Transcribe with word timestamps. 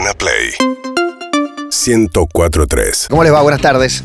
Urbana 0.00 0.14
Play 0.16 0.50
1043. 1.68 3.08
¿Cómo 3.10 3.22
les 3.22 3.30
va? 3.32 3.42
Buenas 3.42 3.60
tardes. 3.60 4.02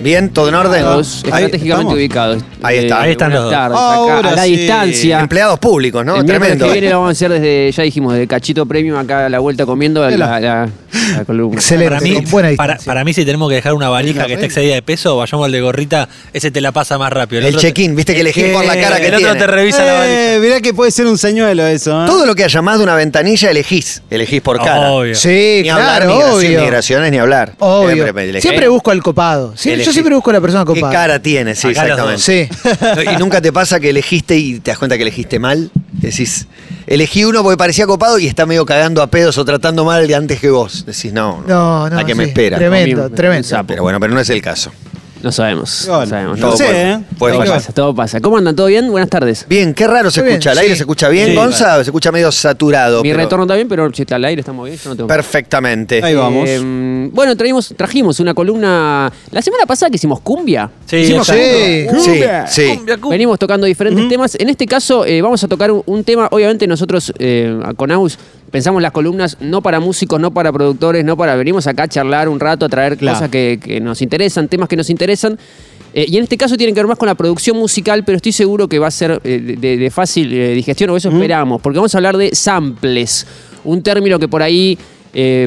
¿Bien? 0.00 0.30
¿Todo 0.30 0.48
en 0.48 0.54
orden? 0.56 0.82
Todos 0.82 1.18
estratégicamente 1.18 1.68
estamos. 1.68 1.94
ubicados. 1.94 2.42
Ahí 2.62 2.78
Eh, 2.78 2.82
está. 2.82 3.02
Ahí 3.02 3.10
están 3.12 3.30
buenas 3.30 3.42
los 3.44 3.44
dos. 3.44 3.52
tardes, 3.52 3.78
acá, 3.78 3.94
Ahora 3.94 4.28
a 4.30 4.34
la 4.34 4.44
sí. 4.44 4.56
distancia. 4.56 5.20
Empleados 5.20 5.58
públicos, 5.60 6.04
¿no? 6.04 6.16
El 6.16 6.24
miércoles 6.24 6.40
Tremendo. 6.58 6.66
que 6.66 6.72
viene 6.72 6.88
lo 6.90 6.96
vamos 6.96 7.08
a 7.10 7.12
hacer 7.12 7.30
desde, 7.30 7.70
ya 7.70 7.82
dijimos, 7.84 8.14
desde 8.14 8.26
Cachito 8.26 8.66
Premium 8.66 8.96
acá 8.98 9.26
a 9.26 9.28
la 9.28 9.38
vuelta 9.38 9.66
comiendo 9.66 10.00
la, 10.10 10.40
la- 10.40 10.68
la 11.16 11.24
columna. 11.24 11.56
Excelente, 11.56 11.88
Para 11.90 12.00
mí, 12.00 12.14
con 12.14 12.24
buena 12.30 12.48
para, 12.56 12.72
distancia. 12.74 12.90
para 12.90 13.04
mí, 13.04 13.12
si 13.14 13.24
tenemos 13.24 13.48
que 13.48 13.54
dejar 13.56 13.74
una 13.74 13.88
valija 13.88 14.26
que 14.26 14.34
esté 14.34 14.46
excedida 14.46 14.74
de 14.74 14.82
peso, 14.82 15.16
vayamos 15.16 15.46
al 15.46 15.52
de 15.52 15.60
gorrita, 15.60 16.08
ese 16.32 16.50
te 16.50 16.60
la 16.60 16.72
pasa 16.72 16.98
más 16.98 17.12
rápido. 17.12 17.46
El 17.46 17.56
check-in, 17.56 17.94
viste 17.96 18.14
que 18.14 18.20
elegís 18.20 18.46
por 18.52 18.64
la 18.64 18.78
cara 18.80 18.98
que 19.00 19.08
el 19.08 19.14
otro 19.14 19.26
tiene. 19.28 19.40
te 19.40 19.46
revisa 19.46 19.84
la 19.84 19.92
valija. 19.94 20.34
Eh, 20.34 20.38
mirá 20.40 20.60
que 20.60 20.74
puede 20.74 20.90
ser 20.90 21.06
un 21.06 21.18
señuelo 21.18 21.66
eso. 21.66 22.04
¿eh? 22.04 22.06
Todo 22.06 22.26
lo 22.26 22.34
que 22.34 22.44
haya 22.44 22.62
más 22.62 22.78
de 22.78 22.84
una 22.84 22.94
ventanilla 22.94 23.50
elegís. 23.50 24.02
Elegís 24.10 24.40
por 24.40 24.58
cara. 24.58 24.90
Obvio. 24.92 25.14
Sí, 25.14 25.60
Ni 25.62 25.68
hablar, 25.68 26.02
claro, 26.02 26.14
migración, 26.16 26.36
obvio. 26.38 26.60
migraciones, 26.62 27.10
ni 27.12 27.18
hablar. 27.18 27.54
Obvio. 27.58 28.40
Siempre, 28.40 28.68
busco 28.68 28.90
al 28.90 29.02
copado. 29.02 29.54
Elegí. 29.64 29.84
yo 29.84 29.92
siempre 29.92 30.14
busco 30.14 30.30
a 30.30 30.34
la 30.34 30.40
persona 30.40 30.64
¿Qué 30.64 30.74
copada. 30.80 30.92
cara 30.92 31.18
tiene? 31.22 31.54
Sí, 31.54 31.68
Acá 31.68 31.82
exactamente. 31.82 32.20
Sí. 32.22 32.48
¿Y 33.14 33.16
nunca 33.18 33.40
te 33.40 33.52
pasa 33.52 33.78
que 33.80 33.90
elegiste 33.90 34.36
y 34.36 34.60
te 34.60 34.70
das 34.70 34.78
cuenta 34.78 34.96
que 34.96 35.02
elegiste 35.02 35.38
mal? 35.38 35.70
Decís, 35.92 36.46
elegí 36.86 37.24
uno 37.24 37.42
porque 37.42 37.56
parecía 37.58 37.86
copado 37.86 38.18
y 38.18 38.26
está 38.26 38.46
medio 38.46 38.64
cagando 38.64 39.02
a 39.02 39.08
pedos 39.08 39.36
o 39.38 39.44
tratando 39.44 39.84
mal 39.84 40.06
de 40.06 40.14
antes 40.14 40.40
que 40.40 40.50
vos. 40.50 40.79
Decís, 40.86 41.12
no, 41.12 41.42
No, 41.46 41.88
no. 41.90 41.98
¿A 41.98 42.04
qué 42.04 42.14
me 42.14 42.24
espera? 42.24 42.56
Tremendo, 42.58 43.10
tremendo. 43.10 43.46
sapo. 43.48 43.68
Pero 43.68 43.82
bueno, 43.82 43.98
pero 44.00 44.12
no 44.14 44.20
es 44.20 44.30
el 44.30 44.40
caso. 44.42 44.70
No 45.22 45.30
sabemos. 45.30 45.84
No 45.86 46.06
sabemos. 46.06 46.38
no 46.38 46.46
Todo 46.48 46.56
sé, 46.56 46.64
puede- 46.64 46.90
¿eh? 46.92 47.00
puede 47.18 47.34
todo 47.36 47.44
pasa, 47.46 47.72
todo 47.74 47.94
pasa. 47.94 48.20
¿Cómo 48.22 48.38
andan? 48.38 48.56
¿Todo 48.56 48.68
bien? 48.68 48.90
Buenas 48.90 49.10
tardes. 49.10 49.44
Bien, 49.46 49.74
qué 49.74 49.86
raro 49.86 50.10
se 50.10 50.22
bien, 50.22 50.32
escucha. 50.36 50.52
¿El 50.52 50.58
aire 50.60 50.70
sí. 50.72 50.76
se 50.78 50.82
escucha 50.84 51.08
bien, 51.10 51.26
Sí, 51.28 51.34
Gonza? 51.34 51.74
Se 51.76 51.82
escucha 51.82 52.10
medio 52.10 52.32
saturado. 52.32 53.02
Mi 53.02 53.10
pero 53.10 53.24
retorno 53.24 53.46
también, 53.46 53.68
pero 53.68 53.92
si 53.92 54.00
está 54.00 54.16
al 54.16 54.24
aire 54.24 54.40
estamos 54.40 54.64
bien. 54.64 54.78
Yo 54.82 54.88
no 54.88 54.96
tengo 54.96 55.08
Perfectamente. 55.08 56.00
Ahí 56.02 56.14
vamos. 56.14 56.48
Eh, 56.48 57.10
bueno, 57.12 57.36
traímos, 57.36 57.74
trajimos 57.76 58.18
una 58.18 58.32
columna. 58.32 59.12
La 59.30 59.42
semana 59.42 59.66
pasada 59.66 59.90
que 59.90 59.96
hicimos 59.96 60.20
cumbia. 60.20 60.70
Sí, 60.86 60.96
Hicimos 60.96 61.26
sí. 61.26 61.86
Sí, 62.00 62.22
sí. 62.48 62.80
Venimos 63.10 63.38
tocando 63.38 63.66
diferentes 63.66 64.08
temas. 64.08 64.34
En 64.36 64.48
este 64.48 64.64
caso, 64.64 65.04
eh, 65.04 65.20
vamos 65.20 65.44
a 65.44 65.48
tocar 65.48 65.70
un, 65.70 65.82
un 65.84 66.02
tema. 66.02 66.28
Obviamente, 66.30 66.66
nosotros 66.66 67.12
eh, 67.18 67.60
con 67.76 67.90
Aus 67.90 68.18
pensamos 68.50 68.82
las 68.82 68.92
columnas 68.92 69.36
no 69.40 69.62
para 69.62 69.80
músicos, 69.80 70.20
no 70.20 70.32
para 70.32 70.52
productores, 70.52 71.04
no 71.04 71.16
para. 71.16 71.36
Venimos 71.36 71.66
acá 71.66 71.84
a 71.84 71.88
charlar 71.88 72.28
un 72.28 72.40
rato, 72.40 72.66
a 72.66 72.68
traer 72.68 72.96
Claro. 72.96 73.16
cosas 73.16 73.30
que, 73.30 73.58
que 73.62 73.80
nos 73.80 74.02
interesan, 74.02 74.48
temas 74.48 74.68
que 74.68 74.76
nos 74.76 74.90
interesan. 74.90 75.38
Eh, 75.92 76.06
y 76.08 76.16
en 76.18 76.22
este 76.22 76.36
caso 76.36 76.56
tienen 76.56 76.74
que 76.74 76.80
ver 76.80 76.86
más 76.86 76.98
con 76.98 77.06
la 77.08 77.16
producción 77.16 77.56
musical, 77.56 78.04
pero 78.04 78.14
estoy 78.16 78.30
seguro 78.32 78.68
que 78.68 78.78
va 78.78 78.86
a 78.86 78.90
ser 78.92 79.20
eh, 79.24 79.56
de, 79.58 79.76
de 79.76 79.90
fácil 79.90 80.32
eh, 80.32 80.54
digestión, 80.54 80.90
o 80.90 80.96
eso 80.96 81.08
esperamos, 81.10 81.60
porque 81.60 81.78
vamos 81.78 81.92
a 81.94 81.98
hablar 81.98 82.16
de 82.16 82.32
samples, 82.34 83.26
un 83.64 83.82
término 83.82 84.18
que 84.18 84.28
por 84.28 84.42
ahí 84.42 84.78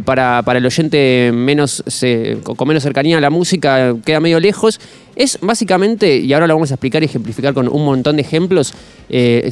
para, 0.03 0.41
para 0.43 0.59
el 0.59 0.65
oyente 0.65 1.31
menos 1.33 1.81
con 2.43 2.67
menos 2.67 2.83
cercanía 2.83 3.17
a 3.17 3.21
la 3.21 3.29
música 3.29 3.95
queda 4.03 4.19
medio 4.19 4.41
lejos. 4.41 4.77
Es 5.15 5.37
básicamente, 5.41 6.17
y 6.17 6.33
ahora 6.33 6.47
lo 6.47 6.55
vamos 6.55 6.71
a 6.71 6.73
explicar 6.73 7.01
y 7.01 7.05
ejemplificar 7.05 7.53
con 7.53 7.69
un 7.69 7.85
montón 7.85 8.17
de 8.17 8.23
ejemplos, 8.23 8.73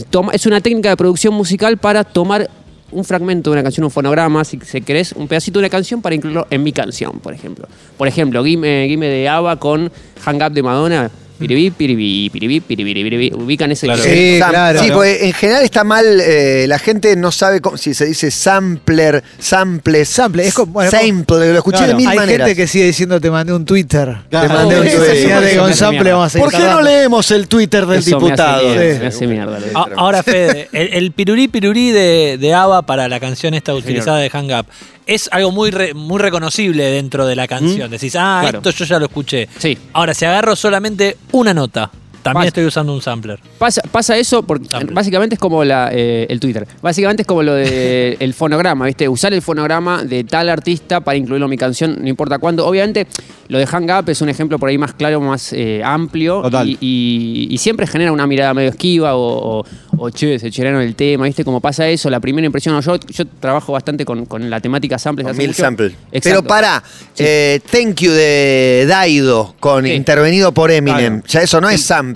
toma- 0.10 0.34
es 0.34 0.46
una 0.46 0.60
técnica 0.60 0.90
de 0.90 0.98
producción 0.98 1.34
musical 1.34 1.78
para 1.78 2.04
tomar 2.04 2.50
un 2.92 3.04
fragmento 3.04 3.50
de 3.50 3.56
una 3.56 3.64
canción, 3.64 3.84
un 3.84 3.92
fonograma, 3.92 4.44
si 4.44 4.60
se 4.60 4.82
querés, 4.82 5.14
un 5.14 5.28
pedacito 5.28 5.60
de 5.60 5.66
una 5.66 5.70
canción 5.70 6.02
para 6.02 6.16
incluirlo 6.16 6.48
en 6.50 6.64
mi 6.64 6.72
canción, 6.72 7.20
por 7.20 7.34
ejemplo. 7.34 7.68
Por 7.98 8.08
ejemplo, 8.08 8.44
Gimme, 8.44 8.86
Gimme 8.88 9.08
de 9.08 9.28
ABBA 9.30 9.56
con 9.58 9.92
Hang 10.24 10.42
Up 10.42 10.52
de 10.52 10.64
Madonna. 10.64 11.12
Piribí, 11.42 11.72
piribí, 11.72 12.30
piribí, 12.30 12.60
piribí, 12.62 12.94
piribí. 12.94 13.32
Ubican 13.36 13.72
ese 13.72 13.86
Claro. 13.88 14.02
Sí, 14.04 14.38
Sam- 14.40 14.50
claro. 14.50 14.80
Sí, 14.84 14.90
porque 14.94 15.26
en 15.26 15.34
general 15.34 15.64
está 15.64 15.84
mal, 15.84 16.06
eh, 16.22 16.66
la 16.68 16.80
gente 16.80 17.16
no 17.16 17.32
sabe 17.32 17.60
cómo- 17.62 17.78
si 17.78 17.94
se 17.94 18.06
dice 18.06 18.32
sampler, 18.32 19.24
sample, 19.40 20.06
Sample, 20.06 20.48
es 20.48 20.54
como- 20.54 20.72
bueno, 20.74 20.92
sample, 20.92 21.52
lo 21.52 21.58
escuché 21.58 21.88
de 21.88 21.96
mil 21.96 22.08
Hay 22.08 22.16
maneras. 22.18 22.48
gente 22.48 22.62
que 22.62 22.68
sigue 22.68 22.86
diciendo 22.86 23.20
te 23.20 23.30
mandé 23.32 23.54
un 23.54 23.66
Twitter. 23.66 24.18
Claro. 24.30 24.48
Te 24.48 24.54
mandé 24.54 24.76
un 24.80 24.82
Twitter. 24.88 25.58
con 25.58 25.66
hace 25.70 25.74
sample 25.76 26.00
mierda. 26.00 26.12
vamos 26.14 26.28
a 26.28 26.30
seguir 26.30 26.44
¿Por 26.44 26.52
qué 26.52 26.58
no 26.60 26.64
tardando. 26.66 26.90
leemos 26.90 27.32
el 27.32 27.48
Twitter 27.48 27.86
del 27.86 28.00
Eso 28.00 28.10
me 28.12 28.16
hace 28.18 28.26
diputado? 28.26 28.64
mierda, 28.68 29.00
me 29.00 29.08
hace 29.08 29.28
mierda. 29.28 29.60
Ah, 29.74 29.86
A- 29.92 30.00
Ahora, 30.00 30.24
Fede, 30.24 30.70
el, 30.72 30.94
el 30.94 31.12
pirurí 31.12 31.48
pirurí 31.48 31.92
de, 31.92 32.38
de 32.40 32.54
ABBA 32.54 32.82
para 32.84 33.08
la 33.10 33.20
canción 33.20 33.54
esta 33.54 33.74
utilizada 33.74 34.18
de 34.20 34.30
Hang 34.30 34.52
Up 34.60 34.66
es 35.14 35.30
algo 35.32 35.52
muy, 35.52 35.72
re- 35.72 35.94
muy 35.94 36.20
reconocible 36.20 36.84
dentro 36.86 37.26
de 37.26 37.36
la 37.36 37.48
canción. 37.48 37.90
Decís, 37.92 38.16
ah, 38.18 38.40
Claro. 38.42 38.58
esto 38.60 38.70
yo 38.72 38.86
ya 38.86 39.00
lo 39.00 39.06
escuché. 39.06 39.48
Sí. 39.58 39.78
Ahora, 39.94 40.14
si 40.14 40.26
agarro 40.26 40.56
solamente 40.56 41.18
una 41.34 41.54
nota, 41.54 41.92
también 42.22 42.42
Pasa. 42.42 42.48
estoy 42.48 42.66
usando 42.66 42.94
un 42.94 43.02
sampler. 43.02 43.40
Pasa, 43.58 43.82
pasa 43.92 44.18
eso 44.18 44.44
porque 44.44 44.68
básicamente 44.92 45.36
es 45.36 45.40
como 45.40 45.64
la, 45.64 45.90
eh, 45.92 46.26
el 46.30 46.40
Twitter. 46.40 46.68
Básicamente 46.82 47.24
es 47.24 47.28
como 47.28 47.44
lo 47.44 47.54
de 47.54 48.16
el 48.20 48.34
fonograma, 48.34 48.86
¿viste? 48.86 49.08
Usar 49.10 49.34
el 49.34 49.42
fonograma 49.42 50.04
de 50.04 50.24
tal 50.24 50.50
artista 50.50 51.02
para 51.02 51.18
incluirlo 51.18 51.46
en 51.46 51.50
mi 51.52 51.58
canción, 51.58 51.98
no 52.02 52.08
importa 52.08 52.38
cuándo. 52.40 52.66
Obviamente, 52.66 53.08
lo 53.48 53.58
de 53.58 53.66
Hang 53.68 53.90
Up 53.92 54.10
es 54.10 54.22
un 54.22 54.30
ejemplo 54.30 54.58
por 54.60 54.70
ahí 54.70 54.78
más 54.78 54.94
claro, 54.94 55.20
más 55.22 55.52
eh, 55.54 55.82
amplio. 55.84 56.42
Total. 56.42 56.68
Y, 56.70 56.78
y- 56.80 57.48
y 57.52 57.58
siempre 57.58 57.86
genera 57.88 58.12
una 58.12 58.26
mirada 58.28 58.54
medio 58.54 58.70
esquiva 58.70 59.16
o, 59.16 59.60
o, 59.60 59.66
o, 59.98 60.10
che, 60.10 60.40
se 60.40 60.50
cheraron 60.52 60.82
el 60.82 60.96
tema, 60.96 61.26
¿viste? 61.26 61.44
Como 61.44 61.60
pasa 61.60 61.88
eso, 61.88 62.10
la 62.10 62.20
primera 62.20 62.46
impresión. 62.46 62.80
Yo, 62.82 62.98
yo 62.98 63.26
trabajo 63.40 63.74
bastante 63.74 64.06
con, 64.06 64.26
con 64.26 64.50
la 64.50 64.60
temática 64.60 64.98
samples. 64.98 65.26
Con 65.26 65.32
hace 65.32 65.40
Mil 65.42 65.50
mucho. 65.50 65.62
sample. 65.64 65.88
Exacto. 66.12 66.22
Pero 66.24 66.44
para, 66.44 66.82
Sí. 67.14 67.24
eh, 67.26 67.60
Thank 67.72 67.96
You 68.02 68.12
de 68.12 68.86
Daido, 68.88 69.56
con 69.60 69.86
Sí. 69.86 69.92
intervenido 69.92 70.52
por 70.54 70.72
Eminem. 70.72 71.22
Claro. 71.22 71.28
Ya 71.28 71.42
eso 71.42 71.60
no 71.62 71.70
es 71.70 71.82
sample. 71.82 72.11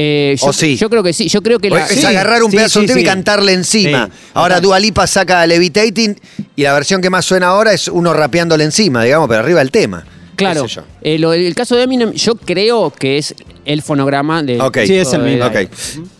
Eh, 0.00 0.36
yo, 0.40 0.46
¿O 0.46 0.52
sí? 0.52 0.76
yo 0.76 0.88
creo 0.88 1.02
que 1.02 1.12
sí. 1.12 1.28
Yo 1.28 1.42
creo 1.42 1.58
que 1.58 1.70
la, 1.70 1.84
es 1.86 2.04
agarrar 2.04 2.44
un 2.44 2.50
sí, 2.52 2.56
pedazo 2.56 2.78
de 2.78 2.84
un 2.84 2.88
sí, 2.88 2.94
tema 2.94 3.00
y 3.00 3.02
sí. 3.02 3.08
cantarle 3.08 3.52
encima. 3.52 4.06
Sí, 4.06 4.30
ahora 4.34 4.56
total. 4.56 4.62
Dua 4.62 4.80
Lipa 4.80 5.06
saca 5.08 5.44
Levitating 5.44 6.16
y 6.54 6.62
la 6.62 6.72
versión 6.72 7.02
que 7.02 7.10
más 7.10 7.24
suena 7.24 7.48
ahora 7.48 7.72
es 7.72 7.88
uno 7.88 8.14
rapeándole 8.14 8.62
encima, 8.62 9.02
digamos, 9.02 9.28
pero 9.28 9.40
arriba 9.40 9.60
el 9.60 9.72
tema. 9.72 10.04
Claro. 10.38 10.62
Qué 10.62 10.68
sé 10.68 10.74
yo. 10.76 10.82
Eh, 11.02 11.18
lo- 11.18 11.32
el 11.32 11.54
caso 11.54 11.76
de 11.76 11.82
Eminem, 11.82 12.12
yo 12.12 12.34
creo 12.36 12.90
que 12.90 13.18
es 13.18 13.34
el 13.64 13.82
fonograma 13.82 14.42
de. 14.42 14.60
Ok. 14.60 14.78
Sí, 14.86 14.94
es 14.96 15.12
el 15.12 15.22
mismo. 15.22 15.44
Ok. 15.44 15.56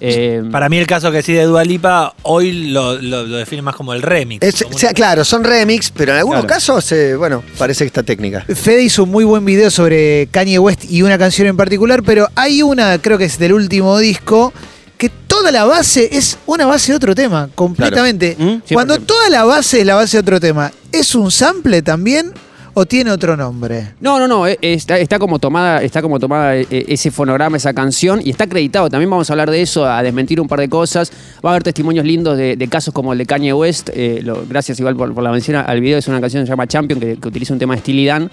Eh, 0.01 0.43
Para 0.51 0.69
mí 0.69 0.77
el 0.79 0.87
caso 0.87 1.11
que 1.11 1.23
sí 1.23 1.33
de 1.33 1.45
Dua 1.45 1.65
Lipa, 1.65 2.15
hoy 2.23 2.71
lo, 2.71 2.95
lo- 3.01 3.23
lo 3.25 3.37
define 3.39 3.63
más 3.63 3.75
como 3.77 3.95
el 3.95 4.03
remix. 4.03 4.45
Es- 4.47 4.63
como 4.65 4.77
sea, 4.77 4.93
claro, 4.93 5.25
son 5.25 5.45
remix, 5.45 5.91
pero 5.91 6.13
en 6.13 6.19
algunos 6.19 6.43
Claro. 6.45 6.55
casos, 6.55 6.93
eh, 6.93 7.17
bueno, 7.17 7.43
parece 7.57 7.85
que 7.85 7.87
está 7.89 8.03
técnica. 8.03 8.45
Fede 8.55 8.83
hizo 8.83 9.05
un 9.05 9.11
muy 9.11 9.25
buen 9.25 9.45
video 9.45 9.71
sobre 9.71 10.29
Kanye 10.31 10.59
West 10.59 10.85
y 10.91 11.03
una 11.03 11.17
canción 11.17 11.49
en 11.49 11.57
particular, 11.57 12.03
pero 12.03 12.29
hay 12.35 12.63
una, 12.63 12.99
creo 13.01 13.17
que 13.19 13.25
es 13.25 13.39
del 13.39 13.53
último 13.55 13.99
disco, 13.99 14.53
que 14.99 15.09
toda 15.09 15.53
la 15.53 15.65
base 15.65 16.09
es 16.13 16.39
una 16.47 16.67
base 16.67 16.91
de 16.93 16.97
otro 16.97 17.15
tema, 17.15 17.49
completamente. 17.55 18.35
¿Mm? 18.39 18.75
Cuando 18.75 18.95
100%. 18.97 19.07
toda 19.07 19.31
la 19.31 19.45
base 19.45 19.81
es 19.81 19.87
la 19.87 19.95
base 19.95 20.17
de 20.17 20.21
otro 20.23 20.41
tema, 20.41 20.73
¿es 20.91 21.15
un 21.15 21.31
sample 21.31 21.83
también 21.83 22.33
o 22.75 22.87
tiene 22.87 23.11
otro 23.11 23.37
nombre? 23.37 23.95
no, 24.01 24.19
no, 24.19 24.29
no. 24.29 24.47
eh, 24.47 24.59
Está, 24.61 24.99
está 24.99 25.19
como 25.19 25.39
tomada, 25.39 25.83
está 25.83 26.03
como 26.03 26.19
tomada 26.21 26.57
eh, 26.57 26.67
ese 26.71 27.11
fonograma, 27.11 27.57
esa 27.57 27.73
canción, 27.73 28.21
y 28.25 28.31
está 28.31 28.45
acreditado. 28.45 28.89
También 28.89 29.11
vamos 29.11 29.29
a 29.31 29.33
hablar 29.33 29.51
de 29.51 29.61
eso, 29.63 29.85
a 29.87 30.03
desmentir 30.03 30.41
un 30.41 30.49
par 30.49 30.61
de 30.61 30.69
cosas. 30.69 31.11
Va 31.45 31.51
a 31.51 31.53
haber 31.55 31.63
testimonios 31.63 32.05
lindos 32.05 32.37
de, 32.37 32.57
de 32.57 32.69
casos 32.69 32.93
como 32.95 33.13
el 33.13 33.19
de 33.19 33.27
Kanye 33.27 33.53
West. 33.53 33.91
eh, 33.93 34.21
lo- 34.23 34.45
gracias 34.49 34.79
igual 34.81 34.97
por, 34.97 35.13
por 35.15 35.23
la 35.25 35.31
mención 35.31 35.57
al 35.57 35.81
video. 35.81 35.99
Es 35.99 36.09
una 36.09 36.21
canción 36.21 36.43
que 36.43 36.47
se 36.47 36.51
llama 36.53 36.67
Champion, 36.67 37.01
que, 37.01 37.17
que 37.17 37.29
utiliza 37.29 37.53
un 37.53 37.59
tema 37.59 37.75
de 37.75 37.81
Steely 37.81 38.07
Dan. 38.07 38.31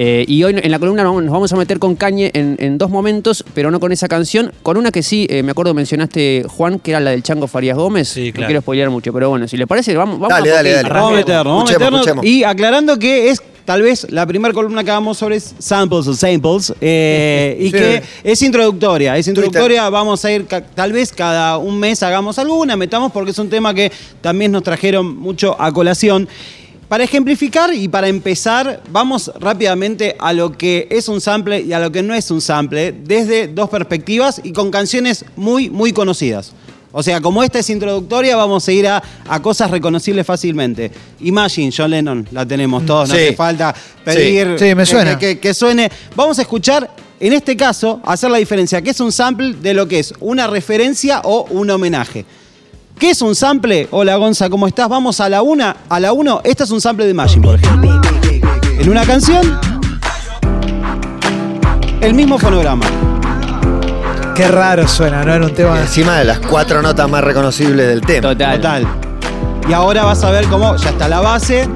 Eh, 0.00 0.24
y 0.28 0.44
hoy 0.44 0.54
en 0.62 0.70
la 0.70 0.78
columna 0.78 1.02
nos 1.02 1.26
vamos- 1.26 1.52
a 1.52 1.56
meter 1.56 1.78
con 1.80 1.96
Kanye 1.96 2.30
en, 2.34 2.56
en 2.60 2.78
dos 2.78 2.88
momentos, 2.90 3.44
pero 3.54 3.70
no 3.72 3.80
con 3.80 3.90
esa 3.90 4.06
canción. 4.06 4.52
Con 4.62 4.76
una 4.76 4.92
que 4.92 5.02
sí, 5.02 5.26
eh, 5.28 5.42
me 5.42 5.50
acuerdo 5.50 5.74
mencionaste, 5.74 6.44
Juan, 6.48 6.78
que 6.78 6.92
era 6.92 7.00
la 7.00 7.10
del 7.10 7.22
Chango 7.24 7.48
Farías 7.48 7.76
Gómez. 7.76 8.08
Sí, 8.08 8.28
No 8.28 8.32
claro. 8.34 8.46
quiero 8.46 8.60
spoilear 8.60 8.90
mucho, 8.90 9.12
pero 9.12 9.30
bueno, 9.30 9.48
si 9.48 9.56
le 9.56 9.66
parece, 9.66 9.96
vamos, 9.96 10.20
vamos 10.20 10.28
Dale, 10.28 10.50
a 10.52 10.54
dale, 10.54 10.72
dale. 10.74 10.88
Vamos 10.88 11.12
a 11.12 11.16
meternos. 11.78 12.24
Y 12.24 12.44
aclarando 12.44 12.96
que 12.98 13.30
es 13.30 13.40
tal 13.68 13.82
vez 13.82 14.06
la 14.08 14.24
primera 14.24 14.54
columna 14.54 14.82
que 14.82 14.90
hagamos 14.90 15.18
sobre 15.18 15.38
samples 15.40 16.06
o 16.06 16.14
samples 16.14 16.72
eh, 16.80 17.54
y 17.60 17.66
Sí. 17.66 17.72
que 17.72 18.02
es 18.24 18.40
introductoria. 18.40 19.14
Es 19.18 19.28
introductoria, 19.28 19.90
vamos 19.90 20.24
a 20.24 20.32
ir, 20.32 20.46
tal 20.46 20.90
vez 20.90 21.12
cada 21.12 21.58
un 21.58 21.78
mes 21.78 22.02
hagamos 22.02 22.38
alguna, 22.38 22.76
metamos 22.78 23.12
porque 23.12 23.32
es 23.32 23.38
un 23.38 23.50
tema 23.50 23.74
que 23.74 23.92
también 24.22 24.52
nos 24.52 24.62
trajeron 24.62 25.14
mucho 25.18 25.54
a 25.60 25.70
colación. 25.70 26.26
Para 26.88 27.04
ejemplificar 27.04 27.74
y 27.74 27.88
para 27.88 28.08
empezar, 28.08 28.80
vamos 28.90 29.30
rápidamente 29.38 30.16
a 30.18 30.32
lo 30.32 30.52
que 30.56 30.88
es 30.90 31.06
un 31.10 31.20
sample 31.20 31.60
y 31.60 31.74
a 31.74 31.78
lo 31.78 31.92
que 31.92 32.02
no 32.02 32.14
es 32.14 32.30
un 32.30 32.40
sample, 32.40 32.92
desde 33.04 33.48
dos 33.48 33.68
perspectivas 33.68 34.40
y 34.42 34.52
con 34.52 34.70
canciones 34.70 35.26
muy, 35.36 35.68
muy 35.68 35.92
conocidas. 35.92 36.54
O 36.92 37.02
sea, 37.02 37.20
como 37.20 37.42
esta 37.42 37.58
es 37.58 37.68
introductoria, 37.70 38.34
vamos 38.36 38.66
a 38.66 38.72
ir 38.72 38.86
a, 38.88 39.02
a 39.28 39.42
cosas 39.42 39.70
reconocibles 39.70 40.26
fácilmente. 40.26 40.90
Imagine, 41.20 41.70
John 41.76 41.90
Lennon, 41.90 42.26
la 42.32 42.46
tenemos 42.46 42.86
todos, 42.86 43.10
no 43.10 43.14
Sí. 43.14 43.20
hace 43.24 43.36
falta 43.36 43.74
pedir 44.04 44.56
Sí. 44.58 44.68
Sí, 44.70 44.74
me 44.74 44.82
que- 44.82 44.86
suena. 44.86 45.18
Que, 45.18 45.38
que 45.38 45.52
suene. 45.54 45.90
Vamos 46.16 46.38
a 46.38 46.42
escuchar, 46.42 46.90
en 47.20 47.32
este 47.34 47.56
caso, 47.56 48.00
hacer 48.04 48.30
la 48.30 48.38
diferencia, 48.38 48.80
que 48.80 48.90
es 48.90 49.00
un 49.00 49.12
sample 49.12 49.54
de 49.54 49.74
lo 49.74 49.86
que 49.86 49.98
es 49.98 50.14
una 50.20 50.46
referencia 50.46 51.20
o 51.24 51.44
un 51.50 51.68
homenaje. 51.70 52.24
¿Qué 52.98 53.10
es 53.10 53.20
un 53.22 53.34
sample? 53.36 53.86
Hola 53.90 54.16
Gonza, 54.16 54.48
¿cómo 54.50 54.66
estás? 54.66 54.88
Vamos 54.88 55.20
a 55.20 55.28
la 55.28 55.42
una, 55.42 55.76
a 55.88 56.00
la 56.00 56.12
uno. 56.12 56.40
Este 56.42 56.64
es 56.64 56.70
un 56.70 56.80
sample 56.80 57.04
de 57.04 57.10
Imagine, 57.12 57.46
por 57.46 57.54
ejemplo. 57.56 58.00
En 58.80 58.88
una 58.88 59.04
canción, 59.04 59.58
el 62.00 62.14
mismo 62.14 62.38
fonograma. 62.38 62.86
Qué 64.38 64.46
raro 64.48 64.86
suena, 64.86 65.24
¿no? 65.24 65.34
Era 65.34 65.44
un 65.46 65.52
tema. 65.52 65.80
encima 65.80 66.16
de 66.18 66.24
las 66.24 66.38
cuatro 66.38 66.80
notas 66.80 67.08
más 67.10 67.24
reconocibles 67.24 67.88
del 67.88 68.00
tema. 68.02 68.28
Total. 68.30 68.56
Total. 68.56 68.86
Y 69.68 69.72
ahora 69.72 70.04
vas 70.04 70.22
a 70.22 70.30
ver 70.30 70.46
cómo 70.46 70.76
ya 70.76 70.90
está 70.90 71.08
la 71.08 71.20
base 71.20 71.68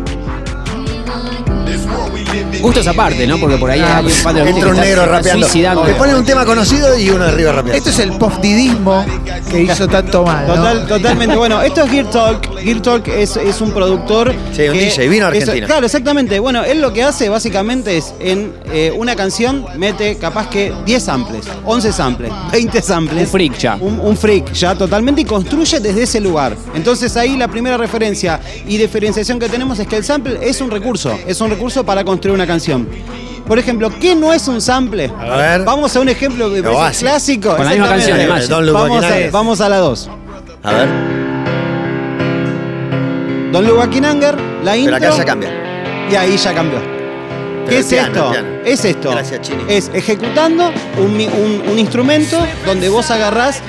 Gustos 2.60 2.86
aparte, 2.86 3.26
¿no? 3.26 3.38
Porque 3.38 3.56
por 3.56 3.68
ahí 3.70 3.80
Ah, 3.80 3.96
hay 3.96 4.04
un 4.04 4.10
fan 4.12 4.34
de 4.36 4.40
los 4.44 4.48
Entra 4.50 4.68
un 4.70 4.76
negro 4.76 5.04
rapeando. 5.06 5.46
suicidando. 5.46 5.84
Le 5.84 5.94
ponen 5.94 6.14
un 6.14 6.24
tema 6.24 6.44
conocido 6.44 6.96
y 6.96 7.10
uno 7.10 7.24
de 7.24 7.30
arriba 7.32 7.50
rapeando. 7.50 7.76
Esto 7.76 7.90
es 7.90 7.98
el 7.98 8.12
post-didismo 8.12 9.04
que 9.50 9.62
hizo 9.62 9.88
tanto 9.88 10.22
mal. 10.24 10.46
¿no? 10.46 10.54
Total- 10.54 10.86
totalmente. 10.86 11.36
Bueno, 11.36 11.60
esto 11.60 11.82
es 11.82 11.90
Gear 11.90 12.06
Talk. 12.10 12.48
Gear 12.62 12.80
Talk 12.80 13.08
es, 13.08 13.36
es 13.36 13.60
un 13.60 13.72
productor. 13.72 14.34
Sí, 14.52 14.62
un 14.68 14.74
DJ, 14.78 15.08
vino 15.08 15.26
a 15.26 15.30
es- 15.30 15.42
Argentina. 15.42 15.66
claro, 15.66 15.86
exactamente. 15.86 16.38
Bueno, 16.38 16.64
él 16.64 16.80
lo 16.80 16.92
que 16.92 17.02
hace 17.02 17.28
básicamente 17.28 17.96
es 17.96 18.14
en 18.20 18.52
eh, 18.72 18.92
una 18.96 19.14
canción 19.16 19.64
mete 19.76 20.16
capaz 20.16 20.48
que 20.48 20.72
10 20.86 21.02
samples, 21.02 21.44
11 21.64 21.92
samples, 21.92 22.32
20 22.52 22.82
samples. 22.82 23.22
Un 23.24 23.26
freak 23.28 23.58
ya. 23.58 23.76
Un, 23.80 24.00
un 24.00 24.16
freak 24.16 24.52
ya 24.52 24.74
totalmente 24.74 25.20
y 25.22 25.24
construye 25.24 25.80
desde 25.80 26.02
ese 26.04 26.20
lugar. 26.20 26.56
Entonces 26.74 27.16
ahí 27.16 27.36
la 27.36 27.48
primera 27.48 27.76
referencia 27.76 28.40
y 28.66 28.76
diferenciación 28.76 29.38
que 29.38 29.48
tenemos 29.48 29.78
es 29.78 29.86
que 29.86 29.96
el 29.96 30.04
sample 30.04 30.38
es 30.42 30.60
un 30.60 30.70
recurso, 30.70 31.18
es 31.26 31.40
un 31.40 31.50
recurso 31.50 31.84
para 31.84 32.04
construir 32.04 32.34
una 32.34 32.46
canción. 32.46 32.88
Por 33.46 33.58
ejemplo, 33.58 33.90
¿qué 34.00 34.14
no 34.14 34.32
es 34.32 34.46
un 34.46 34.60
sample? 34.60 35.10
A 35.18 35.36
ver. 35.36 35.64
Vamos 35.64 35.94
a 35.96 36.00
un 36.00 36.08
ejemplo 36.08 36.48
que 36.52 36.62
clásico. 36.98 37.56
Con 37.56 37.64
la 37.64 37.72
misma 37.72 37.88
canción, 37.88 38.18
Vamos 38.72 39.04
a, 39.04 39.10
vamos 39.32 39.60
a 39.60 39.68
la 39.68 39.78
2. 39.78 40.10
A 40.62 40.72
ver, 40.72 40.88
Don 43.52 43.66
Look 43.66 43.76
Back 43.78 43.94
in 43.96 44.04
Anger, 44.06 44.34
la 44.64 44.76
intro. 44.76 44.96
pero 44.98 45.08
acá 45.12 45.16
ya 45.18 45.24
cambia. 45.24 45.50
Y 46.10 46.14
ahí 46.16 46.36
ya 46.36 46.52
cambió. 46.54 46.80
Pero 46.80 47.66
¿Qué 47.68 47.78
es 47.78 47.86
piano, 47.86 48.32
esto? 48.32 48.44
Es 48.64 48.84
esto. 48.84 49.10
Gracias, 49.10 49.40
Chini. 49.42 49.64
Es 49.68 49.90
ejecutando 49.94 50.72
un, 50.98 51.16
mi- 51.16 51.26
un- 51.26 51.62
un 51.70 51.78
instrumento 51.78 52.38
donde 52.66 52.88
vos 52.88 53.10
agarrás 53.10 53.60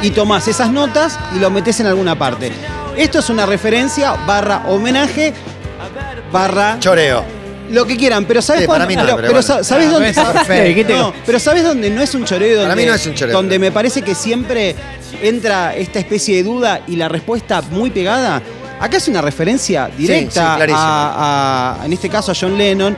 y 0.00 0.10
tomás 0.10 0.48
esas 0.48 0.70
notas 0.70 1.18
y 1.34 1.38
lo 1.38 1.50
metés 1.50 1.78
en 1.80 1.86
alguna 1.86 2.16
parte. 2.18 2.50
Esto 2.96 3.18
es 3.18 3.28
una 3.30 3.44
referencia 3.46 4.12
barra 4.26 4.62
homenaje 4.68 5.34
barra 6.30 6.76
Choreo. 6.80 7.22
lo 7.70 7.84
que 7.86 7.96
quieran, 7.96 8.24
pero 8.24 8.40
¿sabes 8.40 8.62
Sí, 8.62 8.66
cuándo? 8.66 8.86
para 8.86 8.88
mí 8.88 8.96
no, 8.96 9.02
pero, 9.02 9.16
pero 9.16 9.28
pero 9.28 9.42
bueno. 9.42 9.42
sa- 9.42 9.64
¿sabes 9.64 9.88
Ah, 9.88 9.90
dónde? 9.90 10.84
no. 10.94 10.98
No, 10.98 11.14
pero 11.26 11.38
¿sabes 11.38 11.62
dónde 11.64 11.90
no 11.90 12.00
es 12.02 12.14
un 12.14 12.24
choreo? 12.24 12.50
Donde, 12.56 12.62
Para 12.64 12.76
mí 12.76 12.86
no 12.86 12.94
es 12.94 13.06
un 13.06 13.14
choreo. 13.14 13.34
Donde 13.36 13.58
me 13.58 13.70
parece 13.72 14.02
que 14.02 14.14
siempre 14.14 14.74
entra 15.22 15.74
esta 15.74 15.98
especie 15.98 16.36
de 16.36 16.42
duda 16.42 16.80
y 16.86 16.96
la 16.96 17.08
respuesta 17.08 17.60
muy 17.70 17.90
pegada. 17.90 18.40
Acá 18.82 18.96
es 18.98 19.08
una 19.08 19.22
referencia 19.22 19.88
directa 19.96 20.56
sí, 20.66 20.72
a, 20.74 21.76
a- 21.80 21.86
en 21.86 21.92
este 21.92 22.08
caso 22.08 22.32
a 22.32 22.34
John 22.38 22.58
Lennon. 22.58 22.96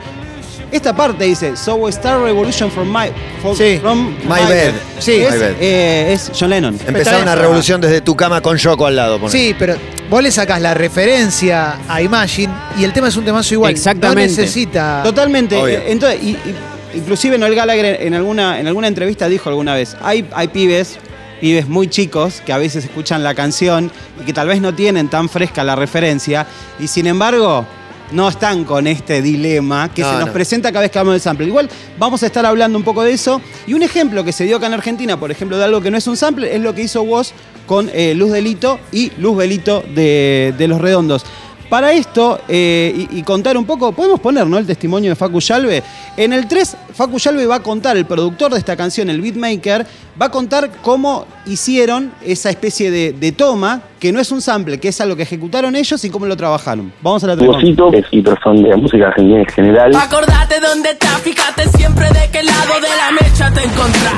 Esta 0.71 0.95
parte 0.95 1.23
dice, 1.25 1.55
So 1.55 1.87
Star 1.89 2.19
Revolution 2.21 2.69
from 2.71 2.89
my, 2.91 3.09
for- 3.41 3.55
Sí. 3.55 3.77
from 3.79 4.15
My 4.27 4.41
bed. 4.49 4.73
Sí, 4.99 5.11
My 5.19 5.23
es, 5.25 5.39
bed. 5.39 5.55
eh, 5.61 6.13
es 6.13 6.31
John 6.37 6.49
Lennon. 6.49 6.77
Empezar 6.87 7.21
una 7.21 7.35
revolución 7.35 7.79
desde 7.79 8.01
tu 8.01 8.15
cama 8.15 8.41
con 8.41 8.57
Yoko 8.57 8.85
al 8.87 8.95
lado. 8.95 9.19
Sí, 9.29 9.55
pero 9.57 9.75
vos 10.09 10.21
le 10.23 10.31
sacás 10.31 10.59
la 10.59 10.73
referencia 10.73 11.77
a 11.87 12.01
Imagine 12.01 12.51
y 12.79 12.83
el 12.83 12.91
tema 12.91 13.07
es 13.09 13.15
un 13.15 13.23
temazo 13.23 13.53
igual. 13.53 13.71
Exactamente. 13.71 14.31
No 14.33 14.41
necesita. 14.41 15.01
Totalmente. 15.03 15.55
Obvio. 15.55 15.79
Entonces, 15.85 16.19
y- 16.23 16.31
y- 16.31 16.55
inclusive 16.95 17.37
Noel 17.37 17.53
Gallagher 17.55 18.01
en 18.01 18.13
alguna, 18.15 18.59
en 18.59 18.67
alguna 18.67 18.87
entrevista 18.87 19.29
dijo 19.29 19.49
alguna 19.49 19.75
vez, 19.75 19.95
hay, 20.01 20.27
hay 20.33 20.47
pibes, 20.47 20.97
pibes 21.45 21.67
muy 21.67 21.87
chicos 21.87 22.41
que 22.43 22.51
a 22.51 22.57
veces 22.57 22.85
escuchan 22.85 23.23
la 23.23 23.35
canción 23.35 23.91
y 24.19 24.25
que 24.25 24.33
tal 24.33 24.47
vez 24.47 24.59
no 24.61 24.73
tienen 24.73 25.09
tan 25.09 25.29
fresca 25.29 25.63
la 25.63 25.75
referencia 25.75 26.47
y 26.79 26.87
sin 26.87 27.05
embargo 27.05 27.67
no 28.11 28.27
están 28.29 28.63
con 28.63 28.87
este 28.87 29.21
dilema 29.21 29.93
que 29.93 30.01
No, 30.01 30.09
se 30.11 30.17
nos 30.17 30.25
no. 30.29 30.33
presenta 30.33 30.71
cada 30.71 30.81
vez 30.81 30.89
que 30.91 30.97
hablamos 30.97 31.13
del 31.13 31.21
sample. 31.21 31.45
Igual 31.45 31.69
vamos 31.99 32.23
a 32.23 32.25
estar 32.25 32.43
hablando 32.47 32.79
un 32.79 32.83
poco 32.83 33.03
de 33.03 33.11
eso. 33.13 33.41
Y 33.67 33.75
un 33.75 33.83
ejemplo 33.83 34.23
que 34.23 34.31
se 34.31 34.45
dio 34.45 34.57
acá 34.57 34.65
en 34.65 34.73
Argentina, 34.73 35.19
por 35.19 35.29
ejemplo, 35.29 35.55
de 35.59 35.65
algo 35.65 35.81
que 35.81 35.91
no 35.91 35.97
es 35.99 36.07
un 36.07 36.17
sample, 36.17 36.55
es 36.55 36.61
lo 36.61 36.73
que 36.73 36.81
hizo 36.81 37.03
Woz 37.03 37.33
con 37.67 37.91
eh, 37.93 38.15
Luz 38.15 38.31
Delito 38.31 38.79
y 38.91 39.11
Luz 39.19 39.37
Belito 39.37 39.83
de, 39.93 40.51
de 40.57 40.67
Los 40.67 40.81
Redondos. 40.81 41.25
Para 41.69 41.91
esto, 41.93 42.39
eh, 42.47 43.07
y, 43.11 43.19
y 43.19 43.23
contar 43.23 43.57
un 43.57 43.65
poco, 43.65 43.91
podemos 43.91 44.19
poner 44.19 44.45
¿no? 44.47 44.57
el 44.57 44.65
testimonio 44.65 45.09
de 45.09 45.15
Facu 45.15 45.39
Yalve. 45.39 45.83
En 46.15 46.33
el 46.33 46.47
3, 46.47 46.77
Facu 46.93 47.17
Yalve 47.17 47.45
va 47.45 47.55
a 47.55 47.63
contar, 47.63 47.97
el 47.97 48.05
productor 48.05 48.51
de 48.51 48.59
esta 48.59 48.75
canción, 48.75 49.09
el 49.09 49.21
beatmaker, 49.21 49.85
va 50.21 50.27
a 50.27 50.29
contar 50.29 50.69
cómo 50.81 51.25
hicieron 51.45 52.11
esa 52.23 52.49
especie 52.49 52.91
de, 52.91 53.13
de 53.13 53.31
toma, 53.31 53.81
que 53.99 54.11
no 54.11 54.19
es 54.19 54.31
un 54.31 54.41
sample, 54.41 54.79
que 54.79 54.89
es 54.89 55.01
algo 55.01 55.15
que 55.15 55.23
ejecutaron 55.23 55.75
ellos 55.75 56.03
y 56.05 56.09
cómo 56.09 56.25
lo 56.25 56.37
trabajaron. 56.37 56.93
Vamos 57.01 57.23
a 57.23 57.27
la 57.27 57.33
es 57.33 58.05
y 58.11 58.23
son 58.43 58.63
de 58.63 58.75
música 58.75 59.07
argentina 59.07 59.39
en 59.39 59.45
general. 59.47 59.95
Acordate 59.95 60.59
dónde 60.59 60.91
estás, 60.91 61.21
fíjate 61.21 61.67
siempre 61.69 62.05
de 62.09 62.29
qué 62.31 62.43
lado 62.43 62.75
de 62.75 62.87
la 62.87 63.11
mecha 63.11 63.51
te 63.51 63.63
encontrás. 63.63 64.13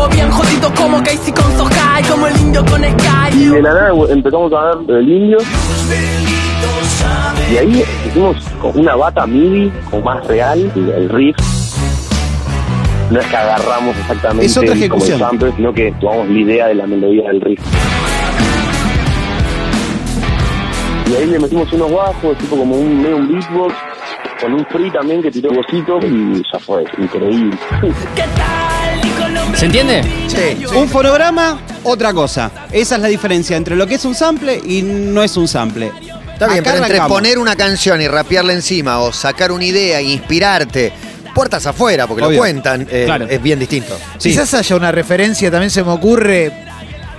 Estuvo 0.00 0.14
bien 0.16 0.30
jodido 0.30 0.72
como 0.74 1.02
Casey 1.02 1.30
con 1.30 1.44
Sohai, 1.58 2.02
como 2.04 2.26
el 2.26 2.36
indio 2.40 2.64
con 2.64 2.82
Y 2.82 2.88
Sky. 2.88 3.48
de 3.50 3.60
la 3.62 3.74
nada 3.74 3.90
empezamos 4.08 4.50
a 4.54 4.64
ver 4.76 4.78
del 4.86 5.08
indio. 5.10 5.36
Y 7.52 7.56
ahí 7.58 7.84
hicimos 8.06 8.36
con 8.62 8.78
una 8.78 8.96
bata 8.96 9.26
MIDI, 9.26 9.70
como 9.90 10.02
más 10.04 10.26
real, 10.26 10.72
y 10.74 10.78
el 10.78 11.06
riff. 11.10 11.36
No 13.10 13.20
es 13.20 13.26
que 13.26 13.36
agarramos 13.36 13.94
exactamente 13.98 14.46
Es 14.46 14.56
otra 14.56 14.72
el- 14.72 14.88
como 14.88 15.02
el 15.04 15.10
ejecución. 15.10 15.18
sample, 15.18 15.52
sino 15.56 15.74
que 15.74 15.92
tomamos 16.00 16.28
la 16.30 16.38
idea 16.38 16.66
de 16.68 16.74
la 16.76 16.86
melodía 16.86 17.28
del 17.28 17.40
riff. 17.42 17.60
Y 21.10 21.14
ahí 21.14 21.26
le 21.26 21.38
metimos 21.40 21.70
unos 21.74 21.92
bajos, 21.92 22.38
tipo 22.38 22.56
como 22.56 22.74
un 22.74 23.02
medio 23.02 23.16
un 23.18 23.28
beatbox, 23.28 23.74
con 24.40 24.54
un 24.54 24.64
free 24.66 24.90
también 24.92 25.20
que 25.20 25.30
tiró 25.30 25.50
Bocito 25.50 25.98
y 26.06 26.42
ya 26.50 26.58
fue, 26.58 26.84
increíble. 26.96 27.54
¿Qué 28.14 28.22
tal? 28.22 28.59
¿Se 29.60 29.66
entiende? 29.66 30.02
Sí. 30.28 30.64
Un 30.74 30.88
fonograma, 30.88 31.60
otra 31.84 32.14
cosa. 32.14 32.50
Esa 32.72 32.96
es 32.96 33.02
la 33.02 33.08
diferencia 33.08 33.56
entre 33.58 33.76
lo 33.76 33.86
que 33.86 33.96
es 33.96 34.04
un 34.06 34.14
sample 34.14 34.58
y 34.64 34.80
no 34.82 35.22
es 35.22 35.36
un 35.36 35.46
sample. 35.46 35.92
Está 36.32 36.46
bien, 36.46 36.60
Acá 36.60 36.70
pero 36.72 36.76
entre 36.78 36.96
arrancamos. 36.96 37.10
poner 37.10 37.38
una 37.38 37.54
canción 37.56 38.00
y 38.00 38.08
rapearla 38.08 38.54
encima 38.54 39.00
o 39.00 39.12
sacar 39.12 39.52
una 39.52 39.64
idea 39.66 40.00
e 40.00 40.04
inspirarte, 40.04 40.92
puertas 41.34 41.66
afuera, 41.66 42.06
porque 42.06 42.24
Obvio. 42.24 42.36
lo 42.36 42.40
cuentan, 42.40 42.86
eh, 42.90 43.02
Claro. 43.04 43.26
es 43.28 43.42
bien 43.42 43.58
distinto. 43.58 43.98
Sí. 44.16 44.30
Quizás 44.30 44.54
haya 44.54 44.76
una 44.76 44.90
referencia, 44.92 45.50
también 45.50 45.70
se 45.70 45.84
me 45.84 45.90
ocurre, 45.92 46.50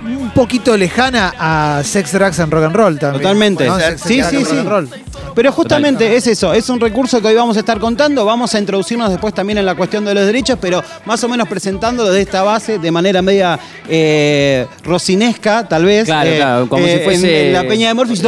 un 0.04 0.30
poquito 0.30 0.76
lejana 0.76 1.32
a 1.38 1.82
Sex, 1.84 2.12
Drugs 2.12 2.40
and 2.40 2.52
Rock 2.52 2.64
and 2.64 2.74
Roll 2.76 2.98
también. 2.98 3.22
Totalmente. 3.22 3.66
¿No? 3.66 3.78
Sex, 3.78 4.00
Sí, 4.02 4.14
sí, 4.14 4.20
and 4.20 4.30
sí. 4.30 4.44
Rock 4.44 4.52
and 4.58 4.68
Roll. 4.68 4.88
Pero 5.34 5.50
justamente 5.50 6.14
es 6.14 6.26
eso, 6.26 6.52
es 6.52 6.68
un 6.68 6.78
recurso 6.78 7.20
que 7.22 7.28
hoy 7.28 7.34
vamos 7.34 7.56
a 7.56 7.60
estar 7.60 7.78
contando, 7.78 8.22
vamos 8.26 8.54
a 8.54 8.58
introducirnos 8.58 9.08
después 9.08 9.32
también 9.32 9.56
en 9.58 9.64
la 9.64 9.74
cuestión 9.74 10.04
de 10.04 10.12
los 10.14 10.26
derechos, 10.26 10.58
pero 10.60 10.82
más 11.06 11.24
o 11.24 11.28
menos 11.28 11.48
presentando 11.48 12.04
desde 12.04 12.20
esta 12.20 12.42
base 12.42 12.78
de 12.78 12.90
manera 12.90 13.22
media 13.22 13.58
eh, 13.88 14.66
rocinesca, 14.84 15.66
tal 15.66 15.86
vez. 15.86 16.04
Claro, 16.04 16.28
eh, 16.28 16.36
claro, 16.36 16.68
como 16.68 16.84
si 16.84 16.90
en- 16.90 17.00
fuese- 17.02 17.46
En, 17.46 17.52
la 17.54 17.62
Peña 17.62 17.88
de 17.88 17.94
Morphy, 17.94 18.20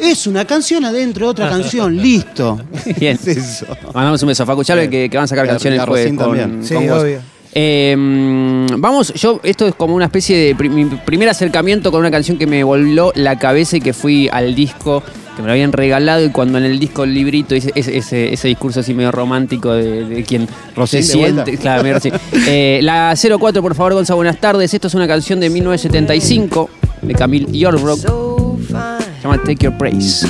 es 0.00 0.26
una 0.28 0.44
canción 0.44 0.84
adentro 0.84 1.26
de 1.26 1.30
otra 1.32 1.48
canción, 1.48 1.96
listo. 2.00 2.60
Bien. 2.96 3.18
Es 3.20 3.26
eso. 3.26 3.66
Mandamos 3.92 4.22
un 4.22 4.28
beso 4.28 4.44
a 4.44 4.46
Facu 4.46 4.62
Chávez 4.62 4.88
que, 4.88 5.10
que 5.10 5.16
van 5.16 5.24
a 5.24 5.28
sacar 5.28 5.46
canciones 5.48 5.84
Rocín 5.84 6.14
con, 6.16 6.26
también. 6.38 6.64
Sí, 6.64 6.74
con 6.74 6.86
vos. 6.86 7.02
obvio. 7.02 7.31
Eh, 7.54 7.94
mm, 7.98 8.80
vamos, 8.80 9.12
yo, 9.14 9.40
esto 9.42 9.66
es 9.66 9.74
como 9.74 9.94
una 9.94 10.06
especie 10.06 10.36
de 10.38 10.54
pri- 10.54 10.70
mi 10.70 10.86
primer 10.86 11.28
acercamiento 11.28 11.90
con 11.90 12.00
una 12.00 12.10
canción 12.10 12.38
que 12.38 12.46
me 12.46 12.64
voló 12.64 13.12
la 13.14 13.38
cabeza 13.38 13.76
y 13.76 13.80
que 13.80 13.92
fui 13.92 14.28
al 14.32 14.54
disco 14.54 15.02
que 15.36 15.40
me 15.42 15.46
lo 15.48 15.52
habían 15.52 15.72
regalado 15.72 16.24
y 16.24 16.30
cuando 16.30 16.58
en 16.58 16.64
el 16.64 16.78
disco 16.78 17.04
el 17.04 17.14
librito 17.14 17.54
ese, 17.54 17.72
ese, 17.74 18.48
discurso 18.48 18.80
así 18.80 18.92
medio 18.94 19.12
romántico 19.12 19.72
de, 19.72 20.04
de 20.04 20.22
quien 20.24 20.46
se 20.86 21.02
siente. 21.02 21.56
Claro, 21.58 21.82
medio. 21.82 21.98
Eh, 22.46 22.80
la 22.82 23.14
04, 23.16 23.62
por 23.62 23.74
favor, 23.74 23.94
Gonza, 23.94 24.14
buenas 24.14 24.38
tardes. 24.38 24.72
Esto 24.74 24.88
es 24.88 24.94
una 24.94 25.06
canción 25.08 25.40
de 25.40 25.48
1975 25.50 26.70
de 27.02 27.14
Camille 27.14 27.58
Yorbrock. 27.58 27.98
Se 27.98 29.22
llama 29.22 29.38
Take 29.38 29.56
Your 29.64 29.76
Praise. 29.78 30.26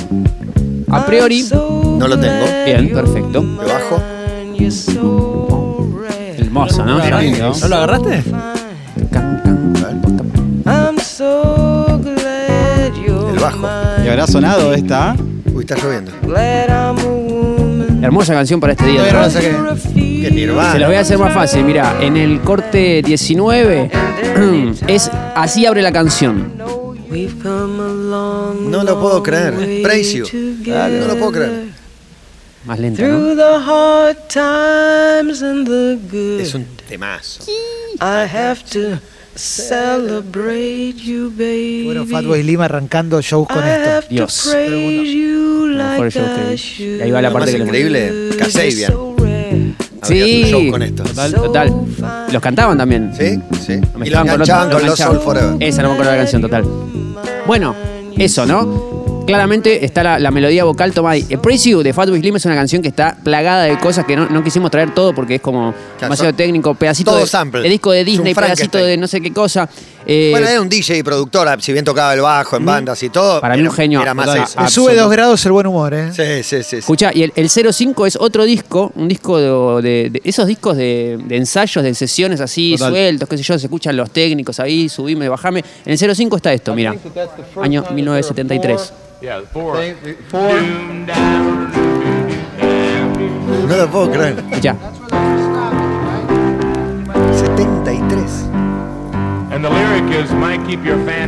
A 0.89 1.05
priori, 1.05 1.45
No 1.51 2.07
lo 2.07 2.17
tengo. 2.19 2.45
bien, 2.65 2.89
perfecto. 2.93 3.41
Lo 3.41 3.57
bajo. 3.57 4.03
Hermosa, 6.53 6.85
¿no? 6.85 6.99
¿No 6.99 7.67
lo 7.67 7.75
agarraste? 7.75 8.23
El 13.31 13.39
bajo. 13.39 13.67
¿Y 14.05 14.07
habrá 14.07 14.27
sonado 14.27 14.71
esta? 14.71 15.15
Uy, 15.51 15.61
está 15.61 15.75
lloviendo. 15.77 16.11
Hermosa 18.03 18.33
canción 18.35 18.59
para 18.59 18.73
este 18.73 18.85
día. 18.85 19.01
No 19.11 19.73
¿no? 19.73 19.75
Qué 19.93 20.29
nirvana. 20.31 20.73
Se 20.73 20.79
lo 20.79 20.85
voy 20.85 20.95
a 20.95 20.99
hacer 20.99 21.17
más 21.17 21.33
fácil. 21.33 21.63
Mira, 21.63 21.97
en 21.99 22.17
el 22.17 22.39
corte 22.41 23.01
19 23.03 23.89
es 24.87 25.09
así 25.35 25.65
abre 25.65 25.81
la 25.81 25.91
canción. 25.91 26.53
No 28.69 28.83
lo 28.83 29.01
puedo 29.01 29.23
creer. 29.23 29.81
Praise 29.81 30.13
you. 30.13 30.27
No 30.67 31.07
lo 31.07 31.15
puedo 31.17 31.31
creer. 31.31 31.72
Más 32.65 32.79
lenta, 32.79 33.01
¿no? 33.03 33.07
Through 33.19 33.35
the 33.35 33.55
hard 33.65 34.17
times 34.29 35.41
and 35.43 35.67
the 35.67 35.97
good, 36.11 36.39
Es 36.39 36.53
un 36.55 36.65
temazo. 36.87 37.43
I 37.99 38.25
have 38.33 38.63
to 38.71 38.99
celebrate 39.35 40.95
you, 41.03 41.29
baby. 41.37 41.83
Bueno, 41.85 42.05
Fatboy 42.05 42.43
Lima 42.43 42.65
arrancando 42.65 43.21
shows 43.21 43.47
con 43.47 43.57
I 43.65 43.69
esto. 43.69 43.89
have 43.89 44.01
to 44.03 44.13
Dios. 44.13 44.49
praise 44.51 45.11
you 45.13 45.67
mejor 45.67 46.05
like 46.05 46.11
show 46.11 46.23
que 46.35 46.41
I 46.41 46.49
vi. 46.51 46.55
should. 46.55 46.99
Y 46.99 47.01
ahí 47.01 47.11
va 47.11 47.21
la 47.21 47.29
Lo 47.29 47.33
parte 47.33 47.51
más 47.51 47.51
que 47.51 47.57
le 47.57 47.63
increíble, 47.65 48.29
Kasabian. 48.37 48.91
So 48.91 49.15
rare. 49.17 49.73
Habría 50.01 50.25
Sí. 50.25 50.43
un 50.43 50.49
show 50.49 50.71
con 50.71 50.83
esto. 50.83 51.03
Total, 51.03 51.33
total. 51.33 51.73
Los 52.31 52.41
cantaban 52.41 52.77
también. 52.77 53.11
¿Sí? 53.17 53.39
Sí. 53.65 53.73
Lo 53.75 54.05
Y 54.05 54.09
lo 54.09 54.23
mezclaban 54.23 54.27
con 54.27 54.33
enganchaban 54.41 54.71
enganchaban. 54.71 55.21
Forever. 55.21 55.55
Esa 55.59 55.81
no 55.81 55.87
me 55.89 55.93
acuerdo 55.95 56.11
de 56.11 56.17
la 56.17 56.23
canción, 56.23 56.41
total. 56.41 56.63
Bueno, 57.45 57.75
eso, 58.17 58.45
¿no? 58.45 59.02
Claramente 59.25 59.85
está 59.85 60.03
la, 60.03 60.19
la 60.19 60.31
melodía 60.31 60.63
vocal 60.63 60.93
tomada 60.93 61.13
ahí. 61.13 61.25
Eh, 61.29 61.37
Praise 61.37 61.69
You 61.69 61.81
de 61.83 61.93
Fatboy 61.93 62.19
Slim 62.19 62.35
es 62.35 62.45
una 62.45 62.55
canción 62.55 62.81
que 62.81 62.89
está 62.89 63.17
plagada 63.23 63.63
de 63.63 63.77
cosas 63.77 64.05
que 64.05 64.15
no, 64.15 64.27
no 64.29 64.43
quisimos 64.43 64.69
traer 64.71 64.93
todo 64.93 65.13
porque 65.13 65.35
es 65.35 65.41
como 65.41 65.73
demasiado 65.99 66.29
son 66.31 66.37
técnico, 66.37 66.73
pedacito 66.75 67.11
todo 67.11 67.21
de, 67.21 67.27
sample. 67.27 67.61
de 67.61 67.69
disco 67.69 67.91
de 67.91 68.01
Es 68.01 68.07
un 68.07 68.11
Disney, 68.11 68.33
pedacito 68.33 68.55
Frankenstein. 68.71 68.85
de 68.87 68.97
no 68.97 69.07
sé 69.07 69.21
qué 69.21 69.31
cosa. 69.31 69.69
Eh, 70.05 70.29
Bueno, 70.31 70.47
era 70.49 70.59
un 70.61 70.67
DJ 70.67 70.97
y 70.97 71.03
productora, 71.03 71.57
si 71.61 71.71
bien 71.71 71.85
tocaba 71.85 72.13
el 72.13 72.19
bajo 72.19 72.57
en 72.57 72.65
bandas 72.65 73.01
y 73.03 73.09
todo. 73.09 73.39
Para 73.39 73.55
mí 73.55 73.61
era- 73.61 73.69
un 73.69 73.75
genio. 73.75 74.01
Era 74.01 74.13
más 74.13 74.25
Total. 74.25 74.43
eso. 74.43 74.59
Le 74.61 74.67
sube 74.69 74.83
absoluto. 74.91 75.01
dos 75.03 75.11
grados 75.11 75.45
el 75.45 75.51
buen 75.53 75.67
humor, 75.67 75.93
¿eh? 75.93 76.09
Sí, 76.11 76.43
sí, 76.43 76.57
sí. 76.57 76.63
sí. 76.63 76.75
Escucha, 76.77 77.11
y 77.13 77.23
el, 77.23 77.31
el 77.37 77.49
05 77.49 78.05
es 78.05 78.17
otro 78.17 78.43
disco, 78.43 78.91
un 78.95 79.07
disco 79.07 79.37
de, 79.81 79.81
de- 79.81 80.09
de- 80.09 80.21
esos 80.25 80.45
discos 80.47 80.75
de, 80.75 81.17
de 81.25 81.37
ensayos, 81.37 81.81
de 81.83 81.93
sesiones 81.95 82.41
así, 82.41 82.73
Total. 82.77 82.91
sueltos, 82.91 83.29
qué 83.29 83.37
sé 83.37 83.43
yo, 83.43 83.57
se 83.57 83.67
escuchan 83.67 83.95
los 83.95 84.11
técnicos 84.11 84.59
ahí, 84.59 84.89
subime, 84.89 85.29
bajame. 85.29 85.63
En 85.85 85.93
el 85.97 86.15
05 86.15 86.35
está 86.35 86.51
esto, 86.51 86.75
mira, 86.75 86.93
año 87.61 87.85
1973. 87.93 88.93
No 93.69 93.77
lo 93.77 93.87
puedo 93.89 94.11
creer. 94.11 94.35
Escucha. 94.39 94.75
73. 97.33 98.49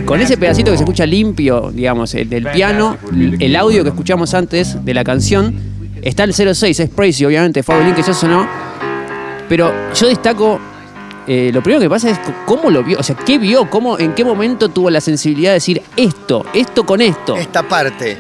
Con 0.05 0.19
ese 0.19 0.35
pedacito 0.35 0.71
que 0.71 0.77
se 0.77 0.83
escucha 0.83 1.05
limpio, 1.05 1.71
digamos, 1.71 2.13
el 2.15 2.27
del 2.27 2.49
piano, 2.49 2.97
el 3.39 3.55
audio 3.55 3.83
que 3.83 3.89
escuchamos 3.89 4.33
antes 4.33 4.83
de 4.83 4.93
la 4.93 5.05
canción, 5.05 5.55
está 6.01 6.25
el 6.25 6.33
06, 6.33 6.77
es 6.77 6.89
Praise, 6.89 7.19
You, 7.19 7.29
obviamente, 7.29 7.63
Fabio 7.63 7.85
Link 7.85 7.95
que 7.95 8.03
ya 8.03 8.13
sonó. 8.13 8.45
Pero 9.47 9.71
yo 9.93 10.07
destaco, 10.09 10.59
eh, 11.27 11.51
lo 11.53 11.62
primero 11.63 11.82
que 11.82 11.89
pasa 11.89 12.10
es 12.10 12.20
cómo 12.46 12.70
lo 12.70 12.84
vio, 12.84 13.00
o 13.00 13.03
sea, 13.03 13.15
qué 13.15 13.38
vio, 13.38 13.70
cómo, 13.70 13.98
en 14.00 14.13
qué 14.13 14.24
momento 14.24 14.70
tuvo 14.70 14.89
la 14.89 15.01
sensibilidad 15.01 15.51
de 15.51 15.55
decir 15.55 15.82
esto, 15.98 16.46
esto 16.53 16.86
con 16.86 17.01
esto. 17.01 17.36
Esta 17.36 17.63
parte. 17.63 18.17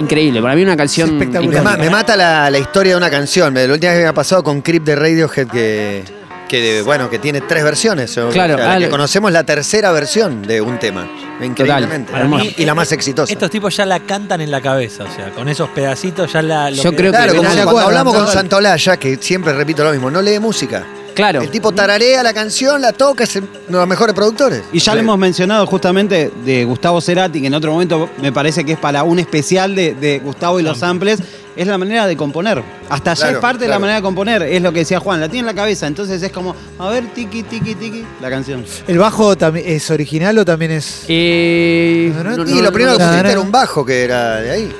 Increíble, 0.00 0.42
para 0.42 0.56
mí 0.56 0.62
una 0.62 0.76
canción 0.76 1.08
Es 1.08 1.12
espectacular. 1.14 1.50
Me, 1.52 1.56
icónica. 1.60 1.76
ma- 1.78 1.84
me 1.84 1.90
mata 1.90 2.16
la, 2.16 2.50
la 2.50 2.58
historia 2.58 2.92
de 2.92 2.96
una 2.96 3.10
canción. 3.10 3.54
La 3.54 3.62
última 3.72 3.90
vez 3.92 3.98
que 4.00 4.02
me 4.02 4.08
ha 4.08 4.12
pasado 4.14 4.42
con 4.42 4.60
Creep 4.60 4.82
de 4.82 4.96
Radiohead 4.96 5.46
que, 5.46 6.02
que 6.48 6.82
bueno, 6.82 7.08
que 7.08 7.20
tiene 7.20 7.40
tres 7.42 7.62
versiones. 7.62 8.12
Claro, 8.32 8.54
o 8.54 8.56
sea, 8.58 8.66
la 8.70 8.78
que 8.78 8.84
lo- 8.86 8.90
conocemos 8.90 9.30
la 9.30 9.44
tercera 9.44 9.92
versión 9.92 10.42
de 10.42 10.60
un 10.60 10.78
tema. 10.80 11.08
Increíblemente. 11.42 12.12
Total, 12.12 12.54
y 12.56 12.64
la 12.64 12.74
más 12.74 12.92
exitosa. 12.92 13.32
Estos 13.32 13.50
tipos 13.50 13.76
ya 13.76 13.84
la 13.86 14.00
cantan 14.00 14.40
en 14.40 14.50
la 14.50 14.60
cabeza, 14.60 15.04
o 15.04 15.14
sea, 15.14 15.30
con 15.30 15.48
esos 15.48 15.68
pedacitos 15.70 16.32
ya 16.32 16.42
la. 16.42 16.70
Yo 16.70 16.94
creo 16.94 17.12
que- 17.12 17.18
Claro, 17.18 17.34
como 17.36 17.48
cuando 17.64 17.80
hablamos 17.80 18.14
con. 18.14 18.28
Santolaya, 18.28 18.96
que 18.96 19.16
siempre 19.16 19.52
repito 19.52 19.82
lo 19.84 19.90
mismo, 19.92 20.10
no 20.10 20.22
lee 20.22 20.38
música. 20.38 20.84
Claro. 21.14 21.42
El 21.42 21.50
tipo 21.50 21.70
tararea 21.70 22.24
la 22.24 22.34
canción, 22.34 22.82
la 22.82 22.92
toca, 22.92 23.22
es 23.22 23.36
uno 23.36 23.46
de 23.68 23.72
los 23.72 23.86
mejores 23.86 24.14
productores. 24.16 24.62
Y 24.72 24.80
ya 24.80 24.94
lo 24.94 25.00
hemos 25.00 25.16
mencionado 25.16 25.64
justamente 25.66 26.32
de 26.44 26.64
Gustavo 26.64 27.00
Cerati, 27.00 27.40
que 27.40 27.46
en 27.46 27.54
otro 27.54 27.70
momento 27.72 28.10
me 28.20 28.32
parece 28.32 28.64
que 28.64 28.72
es 28.72 28.78
para 28.78 29.04
un 29.04 29.20
especial 29.20 29.76
de, 29.76 29.94
de 29.94 30.18
Gustavo 30.18 30.58
y 30.58 30.64
los 30.64 30.78
samples, 30.78 31.20
es 31.56 31.66
la 31.66 31.78
manera 31.78 32.06
de 32.06 32.16
componer. 32.16 32.62
Hasta 32.88 33.12
allá 33.12 33.20
Claro, 33.22 33.36
es 33.38 33.40
parte 33.42 33.64
de 33.64 33.70
la 33.70 33.78
manera 33.78 33.96
de 33.96 34.02
componer, 34.02 34.42
es 34.42 34.60
lo 34.62 34.72
que 34.72 34.80
decía 34.80 35.00
Juan, 35.00 35.20
la 35.20 35.28
tiene 35.28 35.40
en 35.48 35.54
la 35.56 35.60
cabeza, 35.60 35.86
entonces 35.86 36.22
es 36.22 36.30
como, 36.32 36.54
a 36.78 36.88
ver, 36.90 37.04
tiki, 37.14 37.42
tiki, 37.44 37.74
tiki, 37.74 38.04
la 38.20 38.28
canción. 38.30 38.64
¿El 38.86 38.98
bajo 38.98 39.36
también 39.36 39.66
es 39.68 39.90
original 39.90 40.36
o 40.38 40.44
también 40.44 40.72
es.? 40.72 41.04
Eh, 41.08 42.12
No, 42.14 42.36
no, 42.44 42.48
y 42.50 42.60
lo 42.60 42.72
primero 42.72 42.96
que 42.98 43.04
pusiste 43.04 43.22
no. 43.22 43.30
era 43.30 43.40
un 43.40 43.50
bajo 43.52 43.84
que 43.84 44.04
era 44.04 44.40
de 44.40 44.50
ahí. 44.50 44.72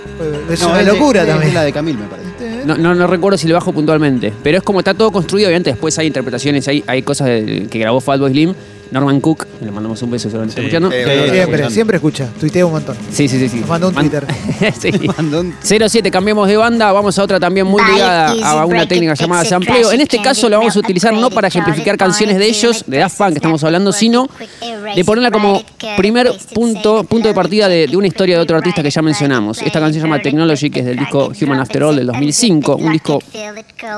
Es 0.50 0.60
No, 0.60 0.68
una 0.70 0.80
es 0.80 0.86
locura 0.86 1.20
es 1.22 1.26
de 1.26 1.32
también. 1.32 1.54
la 1.54 1.62
de 1.62 1.72
Camil, 1.72 1.98
me 1.98 2.06
parece. 2.06 2.24
No, 2.66 2.76
no, 2.78 2.94
no 2.94 3.06
recuerdo 3.06 3.36
si 3.36 3.46
le 3.46 3.52
bajo 3.54 3.72
puntualmente, 3.72 4.32
pero 4.42 4.58
es 4.58 4.64
como 4.64 4.78
está 4.80 4.94
todo 4.94 5.10
construido. 5.12 5.48
Obviamente, 5.48 5.70
después 5.70 5.98
hay 5.98 6.06
interpretaciones, 6.06 6.66
hay, 6.68 6.82
hay 6.86 7.02
cosas 7.02 7.26
de- 7.28 7.66
que 7.70 7.78
grabó 7.78 8.00
Fatboy 8.00 8.30
Slim, 8.30 8.54
Norman 8.94 9.20
Cook, 9.20 9.44
le 9.60 9.72
mandamos 9.72 10.00
un 10.02 10.10
beso, 10.12 10.30
seguramente 10.30 10.52
está 10.52 10.60
escuchando. 10.62 10.88
Eh, 10.94 11.30
Siempre, 11.34 11.70
siempre 11.70 11.96
escucha. 11.96 12.28
Tuitea 12.38 12.64
un 12.64 12.72
montón. 12.72 12.96
sí, 13.10 13.28
sí, 13.28 13.40
sí. 13.40 13.48
sí. 13.48 13.58
Nos 13.58 13.68
mandó 13.68 13.88
un 13.88 13.94
Man- 13.94 14.08
Twitter. 14.08 14.24
sí. 14.80 14.92
Mandó 15.16 15.40
un- 15.40 15.54
07, 15.60 16.12
cambiamos 16.12 16.46
de 16.46 16.56
banda, 16.56 16.92
vamos 16.92 17.18
a 17.18 17.24
otra 17.24 17.40
también 17.40 17.66
muy 17.66 17.82
ligada 17.92 18.32
a 18.44 18.64
una 18.64 18.86
técnica 18.86 19.14
llamada 19.14 19.44
sampleo. 19.44 19.90
En 19.90 20.00
este 20.00 20.22
caso 20.22 20.48
la 20.48 20.58
vamos 20.58 20.76
a 20.76 20.78
utilizar 20.78 21.12
no 21.12 21.28
para 21.30 21.48
ejemplificar 21.48 21.96
canciones 21.96 22.38
de 22.38 22.46
ellos, 22.46 22.84
de 22.86 22.98
Daft 22.98 23.18
Punk 23.18 23.30
que 23.30 23.34
estamos 23.38 23.64
hablando, 23.64 23.92
sino 23.92 24.28
de 24.94 25.04
ponerla 25.04 25.32
como 25.32 25.60
primer 25.96 26.30
punto, 26.54 27.02
punto 27.02 27.26
de 27.26 27.34
partida 27.34 27.66
de, 27.68 27.88
de 27.88 27.96
una 27.96 28.06
historia 28.06 28.36
de 28.36 28.42
otro 28.42 28.56
artista 28.56 28.80
que 28.80 28.90
ya 28.90 29.02
mencionamos. 29.02 29.60
Esta 29.60 29.80
canción 29.80 30.02
se 30.02 30.06
llama 30.08 30.22
Technology, 30.22 30.70
que 30.70 30.80
es 30.80 30.86
del 30.86 30.98
disco 31.00 31.32
Human 31.42 31.58
After 31.58 31.82
All 31.82 31.96
del 31.96 32.06
2005, 32.06 32.76
un 32.76 32.92
disco 32.92 33.20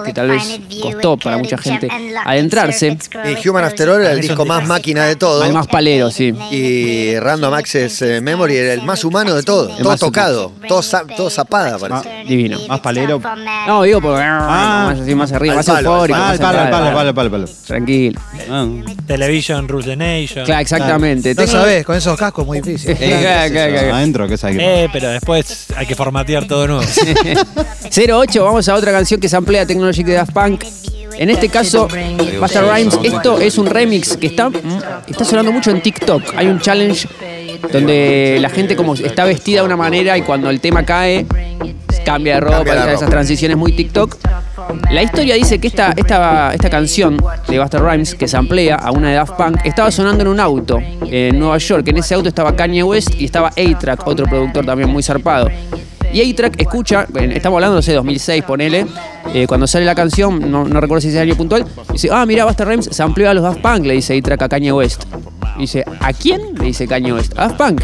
que 0.06 0.12
tal 0.14 0.28
vez 0.30 0.58
costó 0.80 1.18
para 1.18 1.36
mucha 1.36 1.58
gente 1.58 1.88
adentrarse. 2.24 2.96
Y 3.42 3.46
Human 3.48 3.64
After 3.64 3.88
All 3.90 4.00
era 4.00 4.12
el 4.12 4.20
disco 4.22 4.44
más 4.46 4.66
máquina 4.86 5.04
de 5.06 5.16
todo. 5.16 5.42
Al 5.42 5.52
más 5.52 5.66
palero, 5.66 6.10
sí. 6.12 6.32
Y 6.52 7.18
Random 7.18 7.52
Access 7.54 8.02
eh, 8.02 8.20
Memory 8.20 8.56
era 8.56 8.72
el 8.74 8.82
más 8.82 9.02
humano 9.04 9.34
de 9.34 9.42
todo. 9.42 9.66
todo 9.68 9.88
más 9.88 9.98
tocado. 9.98 10.52
Todo, 10.68 10.80
za- 10.82 11.04
todo 11.16 11.28
zapada, 11.28 11.76
parece. 11.78 12.24
Divino. 12.28 12.58
Más 12.68 12.78
palero. 12.80 13.20
No, 13.66 13.82
digo 13.82 14.00
porque 14.00 14.20
más, 14.22 15.00
así, 15.00 15.14
más 15.14 15.32
arriba, 15.32 15.52
al 15.54 15.56
más 15.58 15.66
palo, 15.66 15.94
eufórico. 15.94 16.18
Ah, 16.18 16.22
más 16.22 16.32
el 16.34 16.38
palo, 16.40 16.58
el 16.62 16.70
palo, 16.70 16.86
el 16.86 16.92
palo, 16.94 17.08
el 17.08 17.14
palo, 17.14 17.26
el 17.26 17.30
palo. 17.44 17.56
Tranquilo. 17.66 18.20
Ah. 18.48 18.66
Television 19.06 19.66
Rules 19.68 19.86
the 19.86 19.96
Nation. 19.96 20.44
Claro, 20.44 20.60
exactamente. 20.62 21.30
No 21.34 21.42
Tengo- 21.42 21.52
sabés, 21.52 21.84
con 21.84 21.96
esos 21.96 22.16
cascos 22.16 22.42
es 22.42 22.46
muy 22.46 22.60
difícil. 22.60 22.96
Eh, 23.06 23.18
claro, 23.20 23.52
claro, 23.52 23.72
claro. 23.72 23.94
Adentro, 23.94 24.28
que 24.28 24.36
sabe 24.38 24.56
que- 24.56 24.84
Eh, 24.84 24.88
pero 24.92 25.08
después 25.10 25.66
hay 25.76 25.86
que 25.86 25.94
formatear 25.94 26.46
todo 26.46 26.62
de 26.62 26.68
nuevo. 26.68 26.82
08, 27.90 28.44
vamos 28.44 28.68
a 28.68 28.74
otra 28.74 28.92
canción 28.92 29.20
que 29.20 29.28
se 29.28 29.36
amplía 29.36 29.66
Technology 29.66 30.02
de 30.02 30.12
Daft 30.14 30.32
Punk. 30.32 30.64
En 31.18 31.30
este 31.30 31.48
caso, 31.48 31.88
Basta 32.40 32.60
Rhymes, 32.62 32.98
esto 33.02 33.40
es 33.40 33.58
un 33.58 33.66
remix 33.66 34.16
que 34.16 34.26
está, 34.26 34.50
está 35.06 35.24
sonando 35.24 35.52
mucho 35.52 35.70
en 35.70 35.80
TikTok. 35.80 36.34
Hay 36.36 36.46
un 36.46 36.60
challenge 36.60 37.08
donde 37.72 38.38
la 38.40 38.50
gente 38.50 38.76
como 38.76 38.94
está 38.94 39.24
vestida 39.24 39.60
de 39.60 39.66
una 39.66 39.76
manera 39.76 40.16
y 40.18 40.22
cuando 40.22 40.50
el 40.50 40.60
tema 40.60 40.84
cae, 40.84 41.26
cambia 42.04 42.34
de 42.34 42.40
ropa, 42.40 42.64
Cambia 42.64 42.92
esas 42.92 43.10
transiciones 43.10 43.56
muy 43.56 43.72
TikTok. 43.72 44.16
La 44.90 45.02
historia 45.02 45.34
dice 45.34 45.58
que 45.58 45.68
esta, 45.68 45.92
esta, 45.96 46.52
esta 46.52 46.70
canción 46.70 47.16
de 47.48 47.58
Busta 47.60 47.78
Rhymes, 47.78 48.14
que 48.14 48.28
se 48.28 48.36
amplía 48.36 48.76
a 48.76 48.90
una 48.90 49.10
de 49.10 49.14
Daft 49.14 49.34
Punk, 49.34 49.58
estaba 49.64 49.90
sonando 49.90 50.22
en 50.22 50.28
un 50.28 50.40
auto 50.40 50.78
en 51.02 51.38
Nueva 51.38 51.58
York. 51.58 51.86
En 51.88 51.98
ese 51.98 52.14
auto 52.14 52.28
estaba 52.28 52.54
Kanye 52.54 52.82
West 52.82 53.14
y 53.18 53.24
estaba 53.24 53.48
A-Track, 53.48 54.06
otro 54.06 54.26
productor 54.26 54.64
también 54.64 54.90
muy 54.90 55.02
zarpado. 55.02 55.48
Y 56.12 56.30
A-Track 56.32 56.60
escucha, 56.60 57.06
bueno, 57.10 57.32
estamos 57.34 57.56
hablando, 57.58 57.76
no 57.76 57.82
sé, 57.82 57.92
2006, 57.92 58.44
ponele, 58.44 58.86
eh, 59.34 59.46
cuando 59.46 59.66
sale 59.66 59.84
la 59.84 59.94
canción, 59.94 60.50
no, 60.50 60.64
no 60.64 60.80
recuerdo 60.80 61.00
si 61.02 61.08
es 61.08 61.14
el 61.14 61.20
año 61.22 61.36
puntual, 61.36 61.64
dice, 61.92 62.08
ah, 62.12 62.24
mira, 62.26 62.44
Busta 62.44 62.64
Rhymes 62.64 62.88
se 62.90 63.02
amplió 63.02 63.28
a 63.30 63.34
los 63.34 63.42
Daft 63.42 63.60
Punk, 63.60 63.84
le 63.86 63.94
dice 63.94 64.16
A-Track 64.16 64.42
a 64.42 64.48
Kanye 64.48 64.72
West. 64.72 65.04
Y 65.56 65.62
dice, 65.62 65.84
¿a 66.00 66.12
quién? 66.12 66.54
Le 66.58 66.66
dice 66.66 66.86
Kanye 66.86 67.12
West. 67.12 67.32
¿A 67.38 67.48
Daft 67.48 67.56
Punk? 67.56 67.82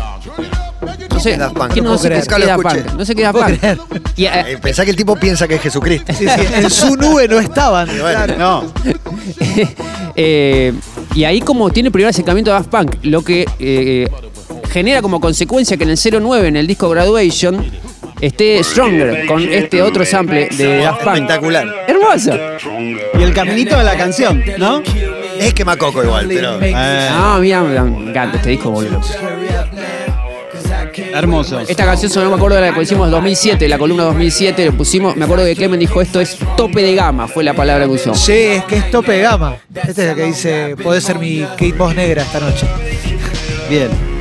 No 1.11 1.21
sé, 1.21 1.33
es 1.33 1.38
Daft 1.38 1.57
Punk? 1.57 1.73
¿quién 1.73 1.85
No 1.85 1.93
no, 1.93 1.99
sé 1.99 2.09
qué 2.09 2.09
creer. 2.09 2.23
es 2.23 2.29
Nunca 2.29 2.38
lo 2.38 2.47
Daft. 2.47 2.62
Punk? 2.87 2.99
No 2.99 3.05
sé 3.05 3.14
qué 3.14 3.23
es 3.23 3.33
Daft 3.33 3.38
Punk. 3.62 4.02
Y, 4.17 4.25
eh, 4.26 4.59
Pensá 4.61 4.85
que 4.85 4.91
el 4.91 4.97
tipo 4.97 5.17
piensa 5.17 5.47
que 5.47 5.55
es 5.57 5.61
Jesucristo. 5.62 6.12
Sí, 6.12 6.26
sí, 6.26 6.41
en 6.55 6.71
su 6.71 6.97
nube 6.97 7.29
no 7.29 7.38
estaban. 7.38 7.88
bueno. 8.00 8.37
No, 8.38 8.73
Eh, 10.14 10.75
y 11.14 11.25
ahí 11.25 11.41
como 11.41 11.71
tiene 11.71 11.87
el 11.88 11.93
primer 11.93 12.11
acercamiento 12.11 12.50
a 12.50 12.55
Daft 12.55 12.69
Punk, 12.69 12.97
lo 13.05 13.23
que 13.23 13.47
eh, 13.59 14.07
genera 14.71 15.00
como 15.00 15.21
consecuencia 15.21 15.76
que 15.79 15.85
en 15.85 15.91
el 15.91 15.99
09, 15.99 16.49
en 16.49 16.57
el 16.57 16.67
disco 16.67 16.91
Graduation, 16.91 17.64
esté 18.23 18.62
Stronger 18.64 19.26
con 19.26 19.43
este 19.43 19.83
otro 19.83 20.05
sample 20.07 20.49
de 20.57 20.79
Daft 20.79 21.02
Punk. 21.02 21.14
Espectacular. 21.17 21.67
Hermoso. 21.87 22.33
y 23.19 23.23
el 23.23 23.35
caminito 23.35 23.76
de 23.76 23.85
la 23.85 23.97
canción, 23.97 24.43
¿no? 24.59 24.83
Es 25.38 25.52
que 25.52 25.64
Macoco 25.64 26.02
igual, 26.02 26.26
pero. 26.29 26.62
Eh, 26.62 26.73
Ah, 26.75 27.38
mira, 27.41 27.62
me 27.62 27.76
encanta 28.11 28.37
este 28.38 28.50
disco, 28.50 28.71
boludo. 28.71 29.00
hermoso. 31.14 31.61
Esta 31.61 31.85
canción 31.85 32.11
sonó, 32.11 32.31
me 32.31 32.37
acuerdo 32.37 32.57
de 32.57 32.62
la 32.69 32.75
que 32.75 32.83
hicimos 32.83 33.11
2007, 33.11 33.67
la 33.69 33.79
columna 33.79 34.05
2007, 34.05 34.67
lo 34.67 34.73
pusimos, 34.73 35.17
me 35.17 35.25
acuerdo 35.25 35.45
que 35.45 35.55
Clemen 35.57 35.81
dijo 35.81 36.00
esto 36.00 36.21
es 36.21 36.38
tope 36.57 36.83
de 36.83 36.95
gama, 36.95 37.29
fue 37.29 37.45
la 37.45 37.55
palabra 37.55 37.85
que 37.87 37.91
usó. 37.93 38.14
Sí, 38.14 38.33
es 38.33 38.64
que 38.64 38.76
es 38.76 38.91
tope 38.91 39.12
de 39.12 39.23
gama. 39.23 39.57
Este 39.75 39.91
es 39.91 39.99
el 39.99 40.14
que 40.14 40.23
dice, 40.25 40.76
podés 40.83 41.05
ser 41.05 41.19
mi 41.19 41.41
Kate 41.41 41.73
Moss 41.75 41.95
negra 41.95 42.23
esta 42.23 42.41
noche. 42.41 42.67
Bien. 43.69 44.12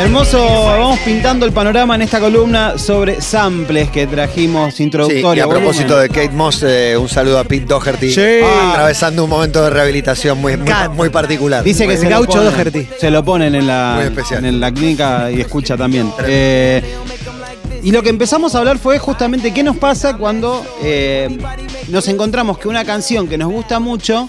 Hermoso, 0.00 0.38
vamos 0.38 0.98
pintando 1.00 1.44
el 1.44 1.52
panorama 1.52 1.96
en 1.96 2.02
esta 2.02 2.20
columna 2.20 2.78
sobre 2.78 3.20
samples 3.20 3.90
que 3.90 4.06
trajimos 4.06 4.74
Sí, 4.74 4.82
y 4.82 4.86
introductoria. 4.86 5.44
a 5.44 5.48
propósito 5.48 5.98
de 5.98 6.08
Kate 6.08 6.30
Moss, 6.30 6.62
eh, 6.62 6.96
un 6.96 7.08
saludo 7.08 7.40
a 7.40 7.44
Pete 7.44 7.66
Doherty. 7.66 8.12
Sí. 8.12 8.20
Ah, 8.44 8.70
atravesando 8.72 9.24
un 9.24 9.30
momento 9.30 9.62
de 9.64 9.70
rehabilitación 9.70 10.38
muy, 10.40 10.56
muy, 10.94 11.08
particular. 11.08 11.64
Dice 11.64 11.86
que 11.86 11.94
El 11.94 11.98
se 11.98 12.04
lo, 12.04 12.10
gaucho 12.10 12.38
ponen, 12.38 12.52
Doherty. 12.52 12.88
se 12.98 13.10
lo 13.10 13.24
ponen 13.24 13.54
en 13.56 13.66
la, 13.66 14.10
en 14.30 14.60
la 14.60 14.70
clínica 14.72 15.30
y 15.32 15.40
escucha 15.40 15.76
también. 15.76 16.12
Eh, 16.30 16.82
y 17.82 17.90
lo 17.92 18.02
que 18.02 18.10
empezamos 18.10 18.54
a 18.54 18.58
hablar 18.58 18.78
fue 18.78 18.98
justamente 18.98 19.52
qué 19.54 19.62
nos 19.62 19.76
pasa 19.76 20.16
cuando 20.16 20.64
eh, 20.82 21.38
nos 21.88 22.06
encontramos 22.08 22.58
que 22.58 22.68
una 22.68 22.84
canción 22.84 23.28
que 23.28 23.38
nos 23.38 23.50
gusta 23.50 23.78
mucho 23.80 24.28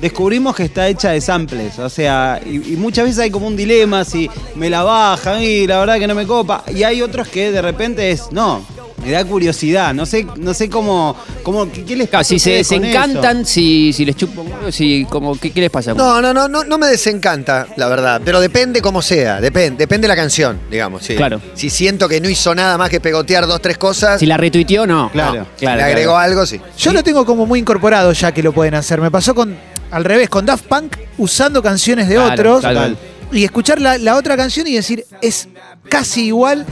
descubrimos 0.00 0.54
que 0.54 0.64
está 0.64 0.88
hecha 0.88 1.10
de 1.10 1.20
samples. 1.20 1.78
O 1.78 1.88
sea, 1.88 2.40
y, 2.44 2.74
y 2.74 2.76
muchas 2.76 3.04
veces 3.04 3.20
hay 3.20 3.30
como 3.30 3.46
un 3.46 3.56
dilema 3.56 4.04
si 4.04 4.28
me 4.54 4.70
la 4.70 4.82
baja, 4.82 5.42
y 5.42 5.66
la 5.66 5.78
verdad 5.78 5.98
que 5.98 6.06
no 6.06 6.14
me 6.14 6.26
copa. 6.26 6.64
Y 6.74 6.82
hay 6.82 7.02
otros 7.02 7.28
que 7.28 7.50
de 7.50 7.62
repente 7.62 8.10
es, 8.10 8.30
no, 8.32 8.64
Me 9.04 9.12
da 9.12 9.24
curiosidad. 9.24 9.94
No 9.94 10.04
sé, 10.06 10.26
no 10.36 10.52
sé 10.52 10.68
cómo, 10.68 11.14
cómo 11.44 11.70
qué, 11.70 11.84
qué 11.84 11.94
les 11.94 12.08
Claro, 12.08 12.20
pasa 12.22 12.28
si 12.28 12.38
se 12.40 12.50
desencantan, 12.52 13.44
si, 13.46 13.92
si 13.92 14.04
les 14.04 14.16
chupo, 14.16 14.44
si 14.70 15.06
como 15.08 15.38
¿qué, 15.38 15.52
qué 15.52 15.60
les 15.60 15.70
pasa? 15.70 15.94
No, 15.94 16.20
no, 16.20 16.32
no, 16.34 16.48
no, 16.48 16.64
no 16.64 16.78
me 16.78 16.86
desencanta, 16.88 17.68
la 17.76 17.86
verdad. 17.88 18.20
Pero 18.24 18.40
depende 18.40 18.80
cómo 18.80 19.02
sea, 19.02 19.40
depende, 19.40 19.78
depende 19.78 20.06
de 20.06 20.08
la 20.08 20.16
canción, 20.16 20.58
digamos. 20.70 21.04
sí. 21.04 21.14
Claro. 21.14 21.40
Si 21.54 21.70
siento 21.70 22.08
que 22.08 22.20
no 22.20 22.28
hizo 22.28 22.54
nada 22.54 22.76
más 22.78 22.90
que 22.90 23.00
pegotear 23.00 23.46
dos, 23.46 23.60
tres 23.62 23.78
cosas, 23.78 24.18
Si 24.18 24.26
la 24.26 24.36
retuiteó, 24.36 24.86
no. 24.86 25.10
Claro. 25.12 25.46
No, 25.60 25.76
le 25.76 25.82
agregó 25.82 26.12
claro. 26.12 26.18
algo, 26.18 26.46
sí. 26.46 26.60
Yo 26.76 26.92
lo 26.92 27.02
tengo 27.04 27.24
como 27.24 27.46
muy 27.46 27.60
incorporado 27.60 28.12
ya 28.12 28.32
que 28.32 28.42
lo 28.42 28.52
pueden 28.52 28.74
hacer. 28.74 29.00
Me 29.00 29.10
pasó 29.10 29.34
con 29.34 29.56
al 29.90 30.04
revés, 30.04 30.28
con 30.28 30.44
Daft 30.46 30.66
Punk 30.66 30.96
usando 31.18 31.62
canciones 31.62 32.08
de 32.08 32.14
Claro, 32.16 32.32
otros 32.32 32.62
tal 32.62 32.96
y 33.32 33.42
escuchar 33.44 33.80
la, 33.80 33.98
la 33.98 34.14
otra 34.16 34.36
canción 34.36 34.66
y 34.68 34.74
decir 34.74 35.04
es 35.20 35.48
casi 35.88 36.26
igual, 36.26 36.64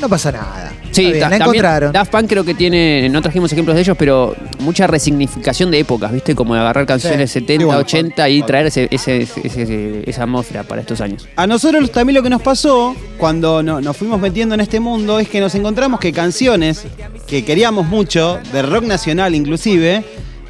no 0.00 0.08
pasa 0.08 0.30
nada. 0.30 0.72
Sí, 0.92 1.06
Está 1.06 1.10
bien, 1.12 1.20
ta- 1.20 1.28
la 1.28 1.36
encontraron. 1.36 1.92
Daft 1.92 2.12
Punk 2.12 2.28
creo 2.28 2.44
que 2.44 2.54
tiene, 2.54 3.08
no 3.10 3.20
trajimos 3.20 3.52
ejemplos 3.52 3.74
de 3.74 3.82
ellos, 3.82 3.96
pero 3.98 4.34
mucha 4.60 4.86
resignificación 4.86 5.70
de 5.72 5.80
épocas, 5.80 6.12
¿viste? 6.12 6.34
Como 6.36 6.54
de 6.54 6.60
agarrar 6.60 6.86
canciones 6.86 7.30
Sí. 7.30 7.40
70, 7.40 7.62
Sí, 7.62 7.64
bueno, 7.66 7.80
80 7.80 8.28
y 8.28 8.42
traer 8.42 8.66
ese, 8.66 8.88
ese- 8.92 9.22
ese- 9.22 9.40
ese- 9.62 10.02
esa 10.08 10.22
atmósfera 10.22 10.62
para 10.62 10.80
estos 10.80 11.00
años. 11.00 11.28
A 11.36 11.46
nosotros 11.48 11.90
también 11.90 12.14
lo 12.14 12.22
que 12.22 12.30
nos 12.30 12.42
pasó 12.42 12.94
cuando 13.18 13.62
no- 13.62 13.80
nos 13.80 13.96
fuimos 13.96 14.20
metiendo 14.20 14.54
en 14.54 14.60
este 14.60 14.78
mundo 14.80 15.18
es 15.18 15.28
que 15.28 15.40
nos 15.40 15.54
encontramos 15.56 15.98
que 16.00 16.12
canciones 16.12 16.84
que 17.26 17.44
queríamos 17.44 17.86
mucho, 17.86 18.38
de 18.52 18.62
rock 18.62 18.84
nacional 18.84 19.34
inclusive, 19.34 20.04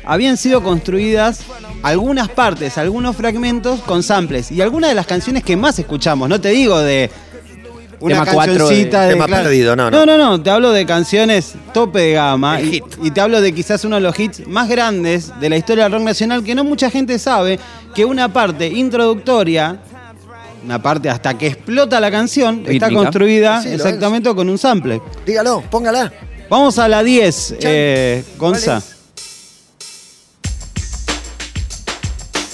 habían 0.04 0.36
sido 0.36 0.62
construidas 0.62 1.40
algunas 1.82 2.28
partes, 2.28 2.76
algunos 2.78 3.16
fragmentos 3.16 3.80
con 3.80 4.02
samples. 4.02 4.50
Y 4.50 4.60
algunas 4.60 4.90
de 4.90 4.94
las 4.94 5.06
canciones 5.06 5.42
que 5.44 5.56
más 5.56 5.78
escuchamos, 5.78 6.28
no 6.28 6.40
te 6.40 6.48
digo 6.50 6.78
de 6.78 7.10
una 8.00 8.20
Tema 8.22 8.32
cuatro 8.32 8.52
de- 8.52 8.58
cancioncita 8.60 9.02
de, 9.02 9.12
Tema 9.14 9.26
perdido, 9.26 9.74
no, 9.74 9.90
no. 9.90 10.06
no, 10.06 10.16
no, 10.16 10.30
no, 10.30 10.40
te 10.42 10.50
hablo 10.50 10.70
de 10.70 10.86
canciones 10.86 11.54
tope 11.72 11.98
de 12.00 12.12
gama 12.12 12.60
y, 12.60 12.70
hit. 12.70 12.84
y 13.02 13.10
te 13.10 13.20
hablo 13.20 13.40
de 13.40 13.52
quizás 13.52 13.84
uno 13.84 13.96
de 13.96 14.02
los 14.02 14.18
hits 14.18 14.46
más 14.46 14.68
grandes 14.68 15.32
de 15.40 15.48
la 15.50 15.56
historia 15.56 15.84
del 15.84 15.94
rock 15.94 16.02
nacional 16.02 16.44
que 16.44 16.54
no 16.54 16.62
mucha 16.62 16.90
gente 16.90 17.18
sabe 17.18 17.58
que 17.96 18.04
una 18.04 18.32
parte 18.32 18.68
introductoria, 18.68 19.78
una 20.64 20.80
parte 20.80 21.10
hasta 21.10 21.36
que 21.36 21.48
explota 21.48 21.98
la 21.98 22.10
canción, 22.12 22.62
está 22.68 22.88
construida 22.90 23.62
Sí, 23.62 23.70
exactamente 23.70 24.32
con 24.32 24.48
un 24.48 24.58
sample. 24.58 25.00
Dígalo, 25.26 25.62
póngala. 25.68 26.12
Vamos 26.48 26.78
a 26.78 26.86
la 26.88 27.02
10, 27.02 27.56
eh, 27.62 28.24
Gonza. 28.38 28.80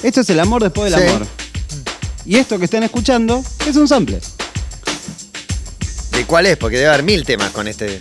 Esto 0.05 0.21
es 0.21 0.31
el 0.31 0.39
amor 0.39 0.63
después 0.63 0.93
del 0.93 1.03
Sí. 1.03 1.09
amor. 1.09 1.27
Y 2.27 2.37
esto 2.37 2.59
que 2.59 2.67
están 2.67 2.83
escuchando 2.83 3.43
es 3.67 3.75
un 3.77 3.89
sample. 3.89 4.21
¿De 6.13 6.25
cuál 6.27 6.47
es? 6.47 6.57
Porque 6.57 6.77
debe 6.77 6.89
haber 6.91 7.03
mil 7.03 7.25
temas 7.25 7.51
con 7.51 7.67
este. 7.67 7.99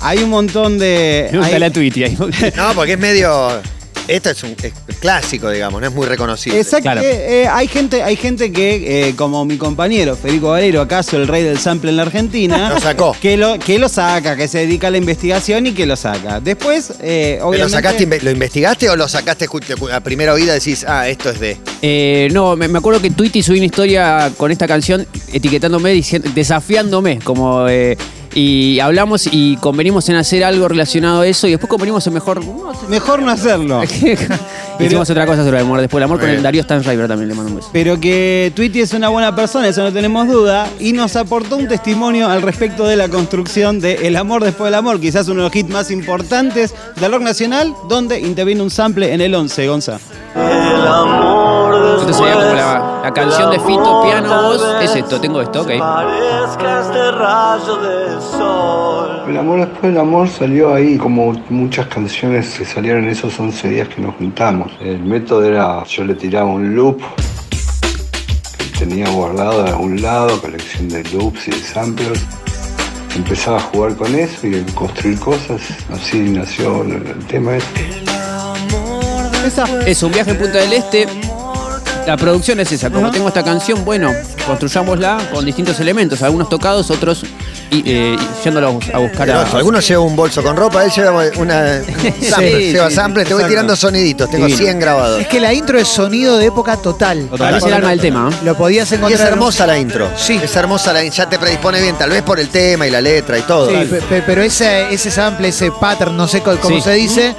Hay 0.00 0.18
un 0.18 0.30
montón 0.30 0.78
de. 0.78 1.28
Me 1.32 1.38
gusta 1.38 1.54
hay- 1.54 1.60
la 1.60 1.70
tweet 1.70 1.92
ahí. 2.04 2.16
No, 2.56 2.74
porque 2.74 2.92
es 2.94 2.98
medio. 2.98 3.62
Esto 4.06 4.30
es 4.30 4.42
un 4.42 4.54
es 4.62 4.96
clásico, 5.00 5.50
digamos, 5.50 5.80
no 5.80 5.86
es 5.86 5.94
muy 5.94 6.06
reconocible. 6.06 6.58
Exacto. 6.60 6.82
Claro. 6.82 7.00
eh, 7.00 7.42
eh, 7.42 7.48
hay 7.48 7.68
gente, 7.68 8.02
hay 8.02 8.16
gente 8.16 8.52
que, 8.52 9.08
eh, 9.08 9.16
como 9.16 9.44
mi 9.44 9.56
compañero 9.56 10.16
Federico 10.16 10.48
Valero, 10.50 10.80
acaso 10.80 11.16
el 11.16 11.26
rey 11.26 11.42
del 11.42 11.58
sample 11.58 11.90
en 11.90 11.96
la 11.96 12.02
Argentina, 12.02 12.68
Lo 12.74 12.80
sacó. 12.80 13.16
Que 13.20 13.36
lo, 13.36 13.58
que 13.58 13.78
lo 13.78 13.88
saca, 13.88 14.36
que 14.36 14.48
se 14.48 14.58
dedica 14.58 14.88
a 14.88 14.90
la 14.90 14.98
investigación 14.98 15.66
y 15.66 15.72
que 15.72 15.86
lo 15.86 15.96
saca. 15.96 16.40
Después, 16.40 16.92
eh, 17.00 17.36
¿Pero 17.36 17.48
obviamente. 17.48 17.58
¿Lo, 17.58 17.68
sacaste, 17.68 18.20
¿Lo 18.22 18.30
investigaste 18.30 18.90
o 18.90 18.96
lo 18.96 19.08
sacaste 19.08 19.46
a 19.92 20.00
primera 20.00 20.34
oída 20.34 20.52
y 20.52 20.58
decís, 20.58 20.84
ah, 20.86 21.08
esto 21.08 21.30
es 21.30 21.40
de. 21.40 21.56
Eh, 21.82 22.28
no, 22.32 22.56
me, 22.56 22.68
me 22.68 22.78
acuerdo 22.78 23.00
que 23.00 23.10
Tweety 23.10 23.42
subió 23.42 23.58
una 23.60 23.66
historia 23.66 24.32
con 24.36 24.50
esta 24.50 24.66
canción 24.66 25.06
etiquetándome, 25.32 25.90
diciendo, 25.90 26.30
desafiándome, 26.34 27.20
como 27.20 27.68
eh, 27.68 27.96
y 28.34 28.80
hablamos 28.80 29.28
y 29.30 29.56
convenimos 29.56 30.08
en 30.08 30.16
hacer 30.16 30.44
algo 30.44 30.68
relacionado 30.68 31.20
a 31.20 31.26
eso 31.26 31.46
y 31.46 31.52
después 31.52 31.70
convenimos 31.70 32.06
en 32.06 32.14
mejor. 32.14 32.44
no. 32.44 32.74
Mejor 32.88 33.22
no 33.22 33.30
hacerlo. 33.30 33.82
Hicimos 34.80 35.08
otra 35.08 35.24
cosa 35.24 35.44
sobre 35.44 35.58
el 35.58 35.64
amor 35.64 35.80
después. 35.80 36.00
El 36.00 36.04
amor 36.04 36.18
con 36.20 36.28
el. 36.28 36.42
Darío 36.42 36.62
Stanriver 36.64 37.06
también 37.06 37.28
le 37.28 37.34
mando 37.34 37.50
un 37.50 37.56
beso. 37.56 37.70
Pero 37.72 37.98
que 38.00 38.52
Tweety 38.56 38.80
es 38.80 38.92
una 38.92 39.08
buena 39.08 39.34
persona, 39.34 39.68
eso 39.68 39.82
no 39.82 39.92
tenemos 39.92 40.26
duda, 40.28 40.68
y 40.80 40.92
nos 40.92 41.14
aportó 41.16 41.56
un 41.56 41.68
testimonio 41.68 42.28
al 42.28 42.42
respecto 42.42 42.84
de 42.84 42.96
la 42.96 43.08
construcción 43.08 43.80
de 43.80 44.06
El 44.06 44.16
amor 44.16 44.42
después 44.42 44.66
del 44.66 44.74
amor, 44.74 45.00
quizás 45.00 45.28
uno 45.28 45.42
de 45.42 45.48
los 45.48 45.56
hits 45.56 45.70
más 45.70 45.90
importantes 45.90 46.74
del 47.00 47.12
rock 47.12 47.22
nacional, 47.22 47.72
donde 47.88 48.20
interviene 48.20 48.62
un 48.62 48.70
sample 48.70 49.14
en 49.14 49.20
el 49.20 49.34
11, 49.34 49.68
Gonza. 49.68 49.98
Esto 52.00 52.12
sería 52.12 52.34
como 52.34 52.54
la, 52.54 53.00
la 53.04 53.12
canción 53.14 53.50
de 53.50 53.60
Fito, 53.60 54.02
piano, 54.02 54.42
voz. 54.42 54.62
Es 54.82 54.94
esto, 54.96 55.20
tengo 55.20 55.40
esto, 55.40 55.62
ok. 55.62 55.70
El 59.28 59.38
amor 59.38 59.60
después 59.60 59.82
del 59.92 59.98
amor 59.98 60.28
salió 60.28 60.74
ahí, 60.74 60.96
como 60.96 61.32
muchas 61.48 61.86
canciones 61.88 62.56
que 62.58 62.64
salieron 62.64 63.04
en 63.04 63.10
esos 63.10 63.38
11 63.40 63.68
días 63.68 63.88
que 63.88 64.00
nos 64.00 64.14
juntamos. 64.16 64.70
El 64.80 65.00
método 65.00 65.42
era, 65.44 65.82
yo 65.84 66.04
le 66.04 66.14
tiraba 66.14 66.46
un 66.46 66.76
loop 66.76 67.00
que 68.58 68.78
tenía 68.78 69.08
guardado 69.08 69.62
de 69.64 69.70
algún 69.70 70.00
lado, 70.00 70.40
colección 70.40 70.88
de 70.88 71.02
loops 71.04 71.48
y 71.48 71.50
de 71.52 71.56
samplers. 71.58 72.20
Empezaba 73.16 73.56
a 73.56 73.60
jugar 73.60 73.96
con 73.96 74.14
eso 74.14 74.46
y 74.46 74.56
a 74.56 74.74
construir 74.74 75.18
cosas. 75.18 75.62
Así 75.92 76.18
nació 76.18 76.82
el, 76.82 77.06
el 77.06 77.26
tema 77.26 77.56
este. 77.56 77.80
Esa. 79.46 79.64
Es 79.86 80.02
un 80.02 80.12
viaje 80.12 80.30
en 80.30 80.38
Punta 80.38 80.58
del 80.58 80.72
Este. 80.74 81.06
La 82.06 82.16
producción 82.16 82.60
es 82.60 82.70
esa. 82.70 82.90
Como 82.90 83.10
tengo 83.10 83.28
esta 83.28 83.42
canción, 83.42 83.84
bueno, 83.84 84.12
construyámosla 84.46 85.30
con 85.32 85.44
distintos 85.44 85.80
elementos. 85.80 86.22
Algunos 86.22 86.48
tocados, 86.50 86.90
otros 86.90 87.24
y, 87.78 87.82
eh, 87.86 88.16
yéndolos 88.44 88.84
a 88.92 88.98
buscar 88.98 89.30
a. 89.30 89.42
algunos 89.42 89.86
llevan 89.86 90.06
un 90.06 90.16
bolso 90.16 90.42
con 90.42 90.56
ropa, 90.56 90.84
él 90.84 90.90
lleva 90.90 91.24
una 91.36 91.80
sample, 92.28 92.58
Sí, 92.60 92.72
lleva 92.72 92.88
sí, 92.90 92.94
sample, 92.96 93.24
te 93.24 93.30
voy 93.34 93.40
exacto. 93.42 93.48
tirando 93.48 93.76
soniditos, 93.76 94.30
tengo 94.30 94.46
Divino. 94.46 94.64
100 94.64 94.78
grabados. 94.80 95.20
Es 95.20 95.28
que 95.28 95.40
la 95.40 95.52
intro 95.52 95.78
es 95.78 95.88
sonido 95.88 96.36
de 96.38 96.46
época 96.46 96.76
total. 96.76 97.28
Total. 97.28 97.54
Es 97.56 97.64
el 97.64 97.72
alma 97.72 97.90
del 97.90 98.00
tema. 98.00 98.30
¿eh? 98.32 98.36
Lo 98.44 98.56
podías 98.56 98.90
Y 98.92 98.96
encontrar. 98.96 99.20
es 99.20 99.26
hermosa 99.32 99.66
la 99.66 99.78
intro. 99.78 100.08
Sí. 100.16 100.40
Es 100.42 100.54
hermosa 100.56 100.92
la 100.92 101.04
ya 101.04 101.28
te 101.28 101.38
predispone 101.38 101.80
bien, 101.82 101.96
tal 101.96 102.10
vez 102.10 102.22
por 102.22 102.40
el 102.40 102.48
tema 102.48 102.86
y 102.86 102.90
la 102.90 103.00
letra 103.00 103.38
y 103.38 103.42
todo. 103.42 103.68
Sí, 103.70 103.76
pe- 103.90 104.00
pe- 104.02 104.22
pero 104.26 104.42
ese, 104.42 104.92
ese 104.92 105.10
sample, 105.10 105.48
ese 105.48 105.70
pattern, 105.70 106.16
no 106.16 106.26
sé 106.28 106.40
cómo 106.40 106.56
Sí. 106.68 106.80
se 106.80 106.92
dice, 106.92 107.34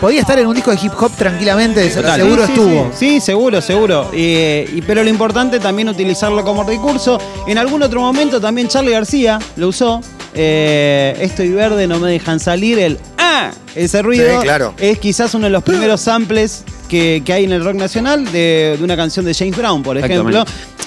podía 0.00 0.20
estar 0.20 0.38
en 0.38 0.46
un 0.46 0.54
disco 0.54 0.70
de 0.70 0.78
hip 0.82 0.92
hop 0.98 1.10
tranquilamente, 1.16 1.88
Total. 1.90 2.20
seguro 2.20 2.46
Sí, 2.46 2.46
sí, 2.46 2.52
estuvo. 2.52 2.90
Sí, 2.92 3.08
Sí, 3.16 3.20
seguro, 3.20 3.60
seguro. 3.60 4.10
Eh, 4.12 4.68
y, 4.74 4.82
pero 4.82 5.02
lo 5.02 5.10
importante 5.10 5.58
también 5.60 5.88
utilizarlo 5.88 6.44
como 6.44 6.64
recurso. 6.64 7.18
En 7.46 7.58
algún 7.58 7.82
otro 7.82 8.00
momento 8.00 8.40
también 8.40 8.68
Charlie 8.68 8.92
García 8.92 9.38
lo 9.56 9.68
usó. 9.68 10.00
Eh, 10.34 11.16
estoy 11.20 11.48
verde, 11.50 11.86
no 11.86 11.98
me 11.98 12.10
dejan 12.10 12.40
salir. 12.40 12.78
El 12.78 12.98
¡ah! 13.18 13.50
Ese 13.74 14.02
ruido 14.02 14.40
Sí, 14.40 14.44
claro. 14.44 14.74
es 14.78 14.98
quizás 14.98 15.34
uno 15.34 15.44
de 15.44 15.50
los 15.50 15.62
primeros 15.62 16.00
samples 16.02 16.64
que, 16.88 17.22
que 17.24 17.32
hay 17.32 17.44
en 17.44 17.52
el 17.52 17.64
rock 17.64 17.74
nacional 17.74 18.24
de, 18.32 18.76
de 18.78 18.84
una 18.84 18.96
canción 18.96 19.24
de 19.24 19.34
James 19.34 19.56
Brown, 19.56 19.82
por 19.82 19.96
ejemplo. 19.98 20.44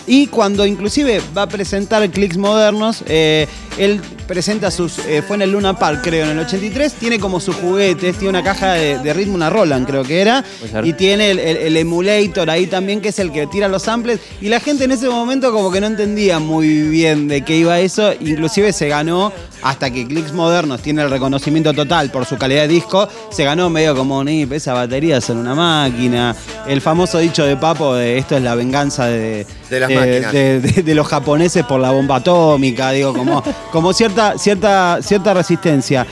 Y 0.08 0.28
cuando 0.28 0.66
inclusive 0.66 1.22
va 1.38 1.44
a 1.44 1.48
presentar 1.48 2.08
clics 2.10 2.38
modernos, 2.38 3.04
eh, 3.08 3.48
él 3.78 4.02
presenta 4.28 4.72
sus. 4.72 5.00
eh, 5.00 5.22
fue 5.26 5.36
en 5.38 5.44
el 5.44 5.52
Luna 5.52 5.78
Park, 5.78 6.02
creo, 6.04 6.26
en 6.26 6.32
el 6.32 6.40
83. 6.40 6.94
Tiene 6.94 7.20
como 7.20 7.40
sus 7.40 7.56
juguetes, 7.56 8.16
tiene 8.18 8.30
una 8.30 8.44
caja 8.44 8.74
de, 8.74 9.00
de 9.00 9.14
ritmo, 9.14 9.36
una 9.36 9.50
Roland, 9.50 9.86
creo 9.88 10.04
que 10.04 10.22
era. 10.22 10.44
Y 10.88 10.94
tiene 10.94 11.32
el, 11.32 11.40
el- 11.40 11.58
el 11.58 11.78
emulator 11.78 12.50
ahí 12.50 12.68
también, 12.68 13.02
que 13.02 13.10
es 13.10 13.20
el 13.20 13.32
que 13.32 13.48
tira 13.48 13.68
los 13.68 13.84
samples. 13.84 14.20
Y 14.42 14.50
la 14.50 14.60
gente 14.60 14.84
en 14.84 14.92
ese 14.92 15.08
momento, 15.10 15.52
como 15.52 15.72
que 15.72 15.80
no 15.82 15.88
entendía 15.88 16.40
muy 16.40 16.68
bien 16.90 17.28
de 17.28 17.42
qué 17.44 17.58
iba 17.58 17.80
eso. 17.80 18.12
Inclusive 18.20 18.74
se 18.74 18.88
ganó, 18.88 19.32
hasta 19.62 19.92
que 19.92 20.06
Clicks 20.08 20.32
Modernos 20.34 20.82
tiene 20.82 21.02
el 21.04 21.10
reconocimiento 21.10 21.74
total 21.74 22.12
por 22.12 22.26
su 22.26 22.38
calidad 22.38 22.62
de 22.64 22.68
disco, 22.70 23.08
se 23.32 23.44
ganó 23.44 23.70
medio 23.70 23.96
como, 23.96 24.24
ni 24.24 24.44
esa 24.52 24.74
batería 24.74 25.20
son 25.22 25.38
una 25.38 25.56
máquina. 25.56 26.36
El 26.68 26.82
famoso 26.82 27.18
dicho 27.20 27.44
de 27.46 27.58
Papo 27.58 27.96
de 27.96 28.18
esto 28.18 28.38
es 28.38 28.44
la 28.44 28.56
venganza 28.56 29.06
de, 29.08 29.46
De 29.70 29.80
las 29.80 29.90
de- 29.90 29.96
máquinas. 29.96 30.32
de- 30.34 30.60
de- 30.62 30.84
de 30.84 30.96
los 30.96 31.08
japoneses 31.08 31.64
por 31.66 31.80
la 31.80 31.92
bomba 31.92 32.18
atómica, 32.18 32.92
digo, 32.92 33.14
como, 33.14 33.44
como 33.72 33.94
cierta, 33.94 34.38
cierta, 34.38 35.00
cierta 35.02 35.34
resistencia. 35.34 36.06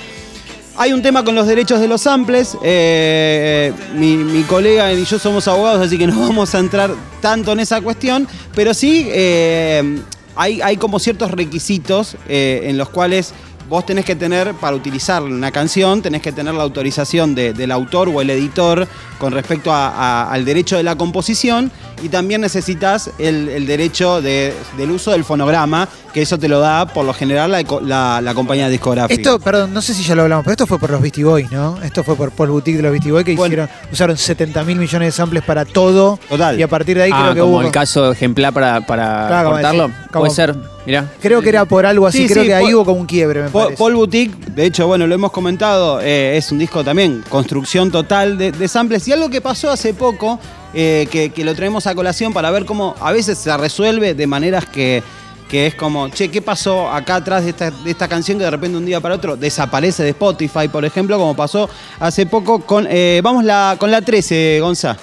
Hay 0.79 0.93
un 0.93 1.01
tema 1.01 1.23
con 1.23 1.33
los 1.33 1.47
derechos 1.47 1.79
de 1.79 1.87
los 1.87 2.01
samples. 2.01 2.55
eh, 2.63 3.73
mi, 3.95 4.15
mi 4.15 4.43
colega 4.43 4.93
y 4.93 5.05
yo 5.05 5.17
somos 5.17 5.47
abogados, 5.47 5.85
así 5.87 5.97
que 5.97 6.05
no 6.05 6.19
vamos 6.27 6.53
a 6.53 6.59
entrar 6.59 6.91
tanto 7.19 7.51
en 7.51 7.59
esa 7.61 7.81
cuestión. 7.81 8.27
Pero 8.53 8.73
sí 8.75 9.07
eh, 9.11 9.99
hay, 10.35 10.61
hay 10.61 10.77
como 10.77 10.99
ciertos 10.99 11.31
requisitos 11.31 12.15
eh, 12.29 12.61
en 12.65 12.77
los 12.77 12.89
cuales 12.89 13.33
vos 13.69 13.85
tenés 13.85 14.05
que 14.05 14.15
tener, 14.15 14.53
para 14.53 14.75
utilizar 14.75 15.21
una 15.23 15.51
canción, 15.51 16.01
tenés 16.01 16.21
que 16.21 16.31
tener 16.31 16.53
la 16.53 16.63
autorización 16.63 17.35
de- 17.35 17.53
del 17.53 17.71
autor 17.71 18.09
o 18.09 18.21
el 18.21 18.29
editor 18.29 18.87
con 19.19 19.33
respecto 19.33 19.73
a- 19.73 19.87
a- 19.89 20.31
al 20.31 20.45
derecho 20.45 20.77
de 20.77 20.83
la 20.83 20.95
composición 20.95 21.71
y 22.03 22.09
también 22.09 22.41
necesitas 22.41 23.09
el, 23.17 23.49
el 23.49 23.65
derecho 23.65 24.21
de- 24.21 24.53
del 24.77 24.91
uso 24.91 25.11
del 25.11 25.23
fonograma, 25.23 25.87
que 26.13 26.21
eso 26.21 26.37
te 26.37 26.47
lo 26.47 26.59
da 26.59 26.85
por 26.87 27.03
lo 27.05 27.13
general 27.13 27.51
la, 27.51 27.63
la- 27.81 28.21
la 28.21 28.33
compañía 28.33 28.69
discográfica. 28.69 29.19
Esto, 29.19 29.39
perdón, 29.39 29.73
no 29.73 29.81
sé 29.81 29.93
si 29.93 30.03
ya 30.03 30.15
lo 30.15 30.21
hablamos, 30.23 30.43
pero 30.45 30.53
esto 30.53 30.67
fue 30.67 30.79
por 30.79 30.89
los 30.91 31.01
Beastie 31.01 31.23
Boys, 31.23 31.51
¿no? 31.51 31.81
Esto 31.83 32.03
fue 32.03 32.15
por 32.15 32.31
Paul 32.31 32.49
Boutique 32.49 32.77
de 32.77 32.83
los 32.83 32.91
Beastie 32.91 33.11
Boys 33.11 33.25
que 33.25 33.35
Bueno. 33.35 33.53
hicieron, 33.53 33.69
usaron 33.91 34.17
70 34.17 34.63
mil 34.63 34.77
millones 34.77 35.07
de 35.07 35.11
samples 35.11 35.43
para 35.43 35.65
todo. 35.65 36.19
Total. 36.29 36.57
Y 36.59 36.63
a 36.63 36.67
partir 36.67 36.97
de 36.97 37.03
ahí 37.03 37.11
Ah, 37.13 37.19
creo 37.23 37.33
que 37.33 37.39
como 37.41 37.53
hubo. 37.53 37.61
el 37.63 37.71
caso 37.71 38.11
ejemplar 38.11 38.53
para, 38.53 38.81
para 38.85 39.27
Claro, 39.27 39.51
cortarlo. 39.51 39.91
como- 40.11 40.23
Puede 40.25 40.35
ser. 40.35 40.55
Mirá. 40.87 41.11
Creo 41.21 41.41
que 41.41 41.49
era 41.49 41.65
por 41.65 41.85
algo 41.85 42.07
así, 42.07 42.19
Sí, 42.27 42.27
creo 42.33 42.43
sí, 42.43 42.47
que 42.47 42.55
ahí 42.55 42.63
Paul- 42.63 42.75
hubo 42.75 42.85
como 42.85 43.01
un 43.01 43.05
quiebre, 43.05 43.43
me 43.43 43.49
Po- 43.49 43.59
parece. 43.63 43.77
Paul 43.77 43.93
Boutique, 43.95 44.33
de 44.55 44.65
hecho, 44.65 44.87
bueno, 44.87 45.05
lo 45.05 45.13
hemos 45.13 45.31
comentado, 45.33 45.99
eh, 46.01 46.37
es 46.37 46.49
un 46.51 46.57
disco 46.59 46.81
también, 46.83 47.23
construcción 47.29 47.91
total 47.91 48.37
de, 48.37 48.53
de 48.53 48.67
samples. 48.69 49.05
Y 49.07 49.11
algo 49.11 49.29
que 49.29 49.41
pasó 49.41 49.69
hace 49.69 49.93
poco, 49.93 50.39
eh, 50.73 51.05
que, 51.11 51.29
que 51.31 51.43
lo 51.43 51.53
traemos 51.55 51.85
a 51.87 51.93
colación 51.93 52.31
para 52.33 52.49
ver 52.51 52.63
cómo 52.65 52.95
a 53.01 53.11
veces 53.11 53.37
se 53.37 53.55
resuelve 53.57 54.13
de 54.13 54.27
maneras 54.27 54.65
que, 54.65 55.03
que 55.49 55.67
es 55.67 55.75
como, 55.75 56.07
che, 56.07 56.29
¿qué 56.29 56.41
pasó 56.41 56.89
acá 56.89 57.15
atrás 57.15 57.43
de 57.43 57.49
esta, 57.49 57.69
de 57.69 57.91
esta 57.91 58.07
canción 58.07 58.37
que 58.37 58.45
de 58.45 58.51
repente 58.51 58.77
un 58.77 58.85
día 58.85 59.01
para 59.01 59.15
otro 59.15 59.35
desaparece 59.35 60.03
de 60.03 60.09
Spotify, 60.11 60.69
por 60.69 60.85
ejemplo, 60.85 61.17
como 61.17 61.35
pasó 61.35 61.69
hace 61.99 62.25
poco 62.25 62.61
con, 62.61 62.87
eh, 62.89 63.19
vamos 63.21 63.43
la, 63.43 63.75
con 63.77 63.91
la 63.91 64.01
13, 64.01 64.59
Gonza. 64.61 64.95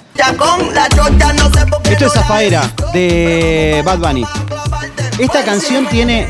Esto 1.91 2.07
es 2.07 2.13
Zafaera, 2.13 2.71
de 2.95 3.83
Bad 3.85 3.99
Bunny. 3.99 4.25
Esta 5.19 5.45
canción 5.45 5.87
tiene 5.89 6.27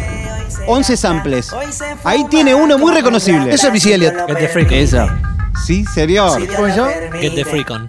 11 0.67 0.97
samples. 0.97 1.51
Ahí 2.05 2.25
tiene 2.29 2.55
uno 2.55 2.79
muy 2.79 2.93
reconocible. 2.93 3.53
Eso 3.53 3.69
es 3.69 3.73
Missy 3.73 3.93
Elliott. 3.93 4.15
Get 4.27 4.39
the 4.39 4.49
freak 4.49 4.69
on. 4.69 4.75
Esa. 4.75 5.23
Sí, 5.65 5.85
señor. 5.87 6.47
¿Cómo 6.55 6.69
se 6.69 6.77
llama? 6.77 6.91
Get 7.21 7.35
the 7.35 7.45
freak 7.45 7.71
on. 7.71 7.89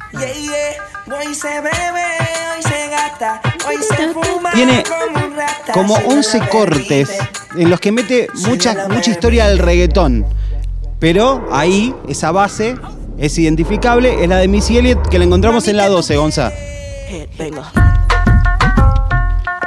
Tiene 4.53 4.83
como 5.73 5.95
11 5.95 6.39
cortes 6.49 7.09
en 7.57 7.69
los 7.69 7.79
que 7.79 7.91
mete 7.91 8.27
mucha, 8.47 8.87
mucha 8.89 9.11
historia 9.11 9.47
del 9.47 9.59
reggaetón. 9.59 10.25
Pero 10.99 11.47
ahí, 11.51 11.93
esa 12.07 12.31
base 12.31 12.75
es 13.17 13.37
identificable, 13.37 14.23
es 14.23 14.29
la 14.29 14.37
de 14.37 14.47
Missy 14.47 14.77
Elliott 14.77 15.07
que 15.09 15.19
la 15.19 15.25
encontramos 15.25 15.67
en 15.67 15.77
la 15.77 15.87
12, 15.89 16.15
Gonza. 16.15 16.51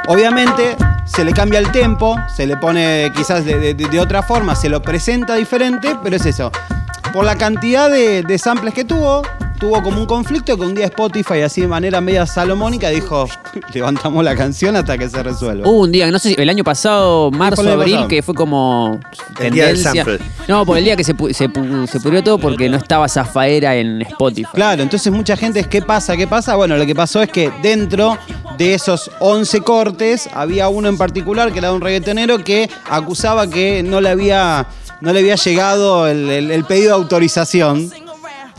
Obviamente 0.07 0.75
se 1.15 1.23
le 1.25 1.33
cambia 1.33 1.59
el 1.59 1.71
tempo, 1.71 2.15
se 2.35 2.45
le 2.45 2.55
pone 2.57 3.11
quizás 3.15 3.43
de, 3.45 3.73
de- 3.73 3.99
otra 3.99 4.21
forma, 4.23 4.55
se 4.55 4.69
lo 4.69 4.81
presenta 4.81 5.35
diferente, 5.35 5.95
pero 6.03 6.15
es 6.15 6.25
eso. 6.25 6.51
Por 7.13 7.25
la 7.25 7.35
cantidad 7.35 7.89
de, 7.89 8.21
de 8.23 8.37
samples 8.37 8.73
que 8.73 8.85
tuvo, 8.85 9.23
tuvo 9.59 9.83
como 9.83 9.99
un 9.99 10.05
conflicto 10.05 10.55
que 10.57 10.63
un 10.63 10.73
día 10.73 10.85
Spotify, 10.85 11.41
así 11.41 11.61
de 11.61 11.67
manera 11.67 11.99
media 12.01 12.25
salomónica, 12.25 12.89
dijo, 12.89 13.27
levantamos 13.73 14.23
la 14.23 14.35
canción 14.35 14.75
hasta 14.75 14.97
que 14.97 15.09
se 15.09 15.21
resuelva. 15.21 15.67
Hubo 15.67 15.81
un 15.81 15.91
día, 15.91 16.09
no 16.11 16.17
sé 16.19 16.29
si 16.33 16.41
el 16.41 16.49
año 16.49 16.63
pasado, 16.63 17.29
marzo, 17.31 17.61
año 17.61 17.71
abril, 17.73 17.93
pasado? 17.95 18.07
que 18.07 18.21
fue 18.23 18.33
como 18.35 18.99
El 19.39 19.51
día 19.53 19.65
del 19.67 19.75
tendencia. 19.75 20.03
sample. 20.05 20.19
No, 20.47 20.65
por 20.65 20.77
el 20.77 20.83
día 20.85 20.95
que 20.95 21.03
se, 21.03 21.15
pu- 21.15 21.33
se, 21.33 21.49
pu- 21.49 21.87
se 21.87 21.99
pudrió 21.99 22.23
todo 22.23 22.37
porque 22.37 22.69
no 22.69 22.77
estaba 22.77 23.07
Zafaera 23.09 23.75
en 23.75 24.01
Spotify. 24.03 24.47
Claro, 24.53 24.81
entonces 24.81 25.11
mucha 25.11 25.35
gente 25.35 25.59
es, 25.59 25.67
¿qué 25.67 25.81
pasa? 25.81 26.15
¿Qué 26.15 26.25
pasa? 26.27 26.55
Bueno, 26.55 26.77
lo 26.77 26.85
que 26.85 26.95
pasó 26.95 27.21
es 27.21 27.29
que 27.29 27.51
dentro 27.61 28.17
de 28.57 28.73
esos 28.73 29.11
11 29.19 29.61
cortes 29.61 30.29
había 30.33 30.69
uno 30.69 30.87
en 30.89 30.97
particular 30.97 31.51
que 31.51 31.59
era 31.59 31.69
de 31.69 31.75
un 31.75 31.81
reggaetonero 31.81 32.43
que 32.43 32.69
acusaba 32.89 33.49
que 33.49 33.83
no 33.83 33.99
le 34.01 34.09
había, 34.09 34.67
no 35.01 35.11
le 35.13 35.19
había 35.19 35.35
llegado 35.35 36.07
el, 36.07 36.29
el- 36.29 36.51
el 36.51 36.63
pedido 36.63 36.95
de 36.95 37.03
autorización. 37.03 37.89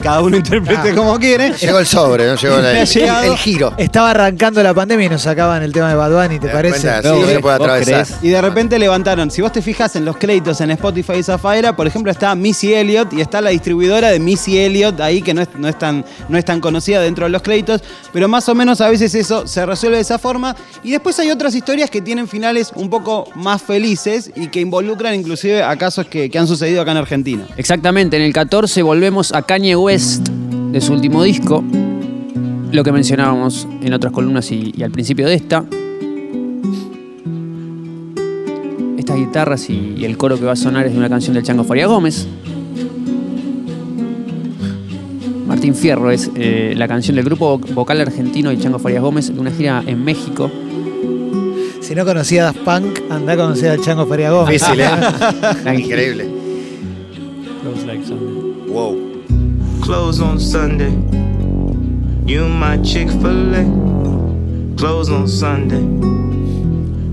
Cada 0.03 0.23
uno 0.23 0.37
interprete 0.37 0.95
como 0.95 1.19
quiere. 1.19 1.53
Llegó 1.55 1.79
el 1.79 1.87
sobre, 1.87 2.27
no 2.27 2.37
llegó 2.37 2.57
la- 2.59 2.85
llegado- 2.85 3.33
el 3.33 3.39
giro. 3.39 3.73
Estaba 3.77 4.11
arrancando 4.11 4.63
la 4.63 4.73
pandemia 4.75 5.07
y 5.07 5.09
nos 5.11 5.23
sacaban 5.23 5.63
el 5.63 5.73
tema 5.73 5.89
de 5.91 5.95
Bad 5.95 6.11
Bunny, 6.13 6.39
¿te 6.39 6.49
parece? 6.49 6.81
cuenta? 6.89 7.03
No, 7.03 7.17
Sí, 7.17 7.25
se 7.33 7.41
puede 7.41 7.59
¿Vos 7.59 7.67
atravesar. 7.69 8.07
Y 8.23 8.29
de 8.29 8.41
repente 8.41 8.79
levantaron. 8.79 9.31
Si 9.31 9.43
vos 9.43 9.53
te 9.53 9.61
fijas 9.63 9.95
en 9.97 10.05
los 10.05 10.17
créditos 10.17 10.61
en 10.61 10.71
Spotify 10.71 11.15
y 11.19 11.23
Zafaera, 11.23 11.77
por 11.77 11.87
ejemplo, 11.87 12.11
está 12.11 12.35
Missy 12.35 12.73
Elliott 12.73 13.13
y 13.13 13.21
está 13.21 13.41
la 13.41 13.51
distribuidora 13.51 14.09
de 14.09 14.19
Missy 14.21 14.59
Elliott 14.59 15.01
ahí, 15.01 15.21
que 15.23 15.35
no 15.35 15.43
es, 15.43 15.49
no 15.59 15.69
es 15.69 15.79
tan, 15.79 16.05
no 16.29 16.39
es 16.39 16.45
tan 16.45 16.61
conocida 16.61 17.01
dentro 17.01 17.25
de 17.27 17.31
los 17.31 17.43
créditos, 17.43 17.83
pero 18.13 18.27
más 18.29 18.49
o 18.49 18.55
menos 18.55 18.81
a 18.81 18.89
veces 18.89 19.15
eso 19.15 19.47
se 19.47 19.67
resuelve 19.67 19.97
de 19.97 20.03
esa 20.03 20.19
forma. 20.19 20.57
Y 20.83 20.91
después 20.93 21.19
hay 21.19 21.31
otras 21.31 21.55
historias 21.55 21.91
que 21.91 22.01
tienen 22.01 22.27
finales 22.27 22.73
un 22.75 22.89
poco 22.89 23.29
más 23.35 23.61
felices 23.63 24.31
y 24.35 24.49
que 24.49 24.61
involucran 24.61 25.15
inclusive 25.15 25.63
a 25.63 25.77
casos 25.77 26.07
que, 26.07 26.31
que 26.31 26.39
han 26.39 26.47
sucedido 26.47 26.81
acá 26.83 26.93
en 26.93 26.97
Argentina. 26.97 27.45
Exactamente, 27.57 28.17
en 28.17 28.23
el 28.23 28.33
14 28.33 28.83
volvemos 28.83 29.33
a 29.33 29.43
Kanye 29.43 29.77
West 29.77 29.90
de 29.91 30.81
su 30.81 30.93
último 30.93 31.25
disco. 31.25 31.65
Lo 32.71 32.85
que 32.85 32.93
mencionábamos 32.93 33.67
en 33.83 33.93
otras 33.93 34.13
columnas 34.13 34.53
y, 34.53 34.73
y 34.77 34.85
al 34.85 34.93
principio 34.93 35.27
de 35.27 35.35
esta. 35.35 35.65
Estas 38.97 39.17
guitarras 39.17 39.69
y, 39.69 39.95
y 39.97 40.05
el 40.05 40.17
coro 40.17 40.39
que 40.39 40.45
va 40.45 40.53
a 40.53 40.57
sonar 40.57 40.87
es 40.87 40.93
de 40.93 40.99
una 40.99 41.09
canción 41.09 41.35
del 41.35 41.43
Chango 41.43 41.65
Faria 41.65 41.89
Gómez. 41.89 42.29
Martín 45.49 45.75
Fierro 45.75 46.13
es 46.13 46.31
eh, 46.37 46.75
la 46.77 46.87
canción 46.87 47.17
del 47.17 47.25
grupo 47.25 47.59
vocal 47.59 48.01
argentino 48.01 48.53
y 48.53 48.59
Chango 48.59 48.79
Farias 48.79 49.03
Gómez 49.03 49.35
de 49.35 49.41
una 49.41 49.51
gira 49.51 49.83
en 49.85 50.05
México. 50.05 50.49
Si 51.81 51.97
no 51.97 52.05
conocías 52.05 52.55
Punk, 52.55 53.01
anda 53.11 53.33
a 53.33 53.37
conocer 53.37 53.73
al 53.73 53.81
Chango 53.81 54.07
Faria 54.07 54.31
Gómez. 54.31 54.63
Difícil, 54.63 54.81
¿eh? 54.83 55.75
Increíble. 55.77 56.29
Like. 57.85 58.05
Wow. 58.69 59.10
Close 59.91 60.21
on 60.21 60.39
Sunday. 60.39 60.93
You 62.25 62.47
my 62.49 62.79
Chick-fil-A. 62.81 63.65
Close 64.77 65.11
on 65.11 65.27
Sunday. 65.27 65.81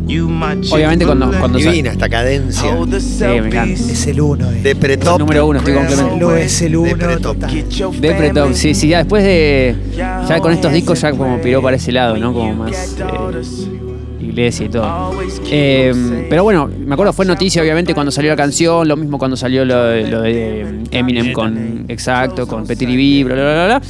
You 0.08 0.30
my 0.30 0.54
Chick-fil-A. 0.58 0.76
Obviamente 0.76 1.06
cuando, 1.08 1.32
cuando 1.40 1.58
Divina 1.58 1.94
esta 1.94 2.08
cadencia. 2.08 2.62
Sí, 3.00 3.24
me 3.24 3.38
encanta. 3.48 3.74
Es 3.74 4.06
el 4.06 4.22
uno, 4.22 4.52
eh. 4.52 4.62
De 4.62 4.76
pretop. 4.76 5.18
número 5.18 5.48
uno, 5.48 5.58
estoy 5.58 5.74
complementando. 5.74 6.20
Lo 6.20 6.36
es 6.38 6.62
el 6.62 6.74
De 6.74 6.78
uno 6.78 6.98
pretop. 6.98 7.38
De 7.38 8.13
Pretop, 8.13 8.36
family. 8.44 8.56
sí, 8.56 8.76
sí, 8.76 8.90
ya 8.90 9.00
después 9.00 9.24
de. 9.24 9.76
Ya 9.96 10.40
con 10.40 10.52
estos 10.52 10.72
discos 10.72 11.02
ya 11.02 11.12
como 11.13 11.42
piró 11.42 11.63
para 11.63 11.78
ese 11.78 11.92
lado, 11.92 12.16
¿no? 12.18 12.32
Como 12.32 12.54
más 12.54 12.96
eh, 13.00 13.97
iglesia 14.28 14.66
y 14.66 14.70
todo. 14.70 15.13
Eh, 15.50 16.26
pero 16.30 16.44
bueno, 16.44 16.70
me 16.86 16.94
acuerdo 16.94 17.13
fue 17.13 17.26
noticia 17.26 17.62
obviamente 17.62 17.94
cuando 17.94 18.12
salió 18.12 18.32
la 18.32 18.36
canción, 18.38 18.88
lo 18.88 18.96
mismo 18.98 19.18
cuando 19.18 19.36
salió 19.38 19.66
lo, 19.66 19.84
de- 19.86 20.08
lo 20.10 20.22
de 20.22 20.66
Eminem 20.92 21.34
con. 21.34 21.86
Exacto, 21.88 22.48
con 22.48 22.66
Petty 22.66 22.86
B, 22.86 23.24
bla, 23.26 23.36
bla, 23.36 23.44
bla, 23.54 23.66
bla. 23.66 23.82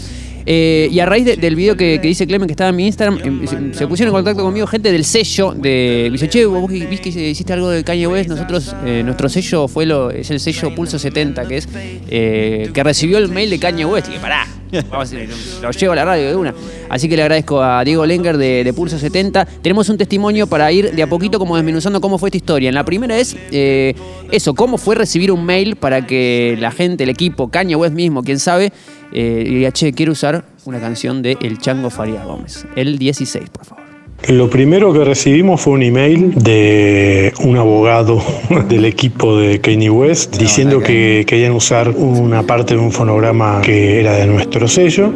Eh, 0.50 0.88
y 0.90 1.00
a 1.02 1.06
raíz 1.06 1.26
de- 1.26 1.36
del 1.36 1.58
video 1.58 1.76
que, 1.76 2.00
que 2.02 2.08
dice 2.08 2.26
Clemen 2.26 2.48
que 2.48 2.54
estaba 2.54 2.70
en 2.70 2.76
mi 2.78 2.86
Instagram, 2.88 3.20
em, 3.22 3.46
se, 3.46 3.74
se 3.74 3.86
pusieron 3.86 4.14
en 4.16 4.18
contacto 4.20 4.44
conmigo 4.44 4.66
gente 4.66 4.94
del 4.94 5.04
sello 5.04 5.54
de. 5.54 6.08
Dice, 6.10 6.30
che, 6.30 6.46
vos 6.46 6.70
viste 6.72 7.12
que 7.12 7.30
hiciste 7.32 7.52
algo 7.52 7.70
de 7.70 7.84
Kanye 7.84 8.08
West, 8.08 8.30
nosotros, 8.30 8.74
eh, 8.86 9.02
nuestro 9.04 9.28
sello 9.28 9.68
fue 9.68 9.86
lo, 9.86 10.10
es 10.10 10.32
el 10.32 10.40
sello 10.40 10.74
Pulso 10.74 10.98
70, 11.00 11.46
que 11.50 11.58
es 11.58 11.68
eh, 12.10 12.70
que 12.74 12.82
recibió 12.84 13.18
el 13.18 13.28
mail 13.28 13.50
de 13.50 13.60
Kanye 13.60 13.84
West. 13.86 14.08
Y 14.08 14.14
que 14.14 14.20
pará, 14.20 14.48
vamos 14.90 15.14
lo 15.62 15.72
llevo 15.72 15.94
a 15.94 15.96
la 15.96 16.06
radio 16.06 16.28
de 16.28 16.36
una. 16.36 16.54
Así 16.90 17.10
que 17.10 17.16
le 17.16 17.24
agradezco 17.24 17.62
a 17.62 17.84
Diego 17.84 18.06
Lenger 18.06 18.38
de, 18.38 18.64
de 18.64 18.74
Pulso 18.74 18.98
70. 18.98 19.46
Tenemos 19.46 19.90
un 19.90 19.98
testimonio 19.98 20.48
para 20.48 20.72
ir 20.72 20.92
de 20.92 21.04
a 21.04 21.08
poquito 21.08 21.40
como 21.40 21.56
desmenuzando 21.56 22.02
cómo 22.02 22.18
fue 22.18 22.30
esta 22.30 22.38
historia. 22.38 22.70
En 22.70 22.76
la 22.76 22.86
primera 22.86 23.18
es 23.18 23.36
eh, 23.52 23.94
eso, 24.32 24.54
cómo 24.54 24.78
fue 24.78 24.96
recibir 24.96 25.32
un 25.32 25.46
mail 25.46 25.76
para 25.76 26.06
que 26.06 26.58
la 26.60 26.72
gente, 26.72 27.04
el 27.04 27.10
equipo, 27.10 27.50
Kanye 27.50 27.76
West 27.76 27.94
mismo, 27.94 28.24
quién 28.24 28.40
sabe, 28.40 28.72
eh, 29.12 29.46
diga, 29.48 29.72
che, 29.72 29.94
quiero 29.94 30.12
usar 30.12 30.46
una 30.66 30.80
canción 30.80 31.22
de 31.22 31.38
El 31.42 31.60
Chango 31.60 31.90
Faría 31.90 32.24
Gómez. 32.24 32.66
El 32.76 32.98
16, 32.98 33.50
por 33.50 33.66
favor. 33.66 33.77
Lo 34.26 34.50
primero 34.50 34.92
que 34.92 35.06
recibimos 35.06 35.62
fue 35.62 35.74
un 35.74 35.84
email 35.84 36.34
de 36.36 37.32
un 37.44 37.56
abogado 37.56 38.22
del 38.68 38.86
equipo 38.86 39.38
de 39.38 39.62
Kanye 39.62 39.90
West 39.90 40.36
diciendo 40.38 40.82
que 40.82 41.24
querían 41.26 41.54
usar 41.54 41.90
una 41.90 42.44
parte 42.44 42.76
de 42.76 42.82
un 42.82 42.92
fonograma 42.92 43.62
que 43.62 44.00
era 44.00 44.16
de 44.16 44.26
nuestro 44.26 44.68
sello. 44.68 45.14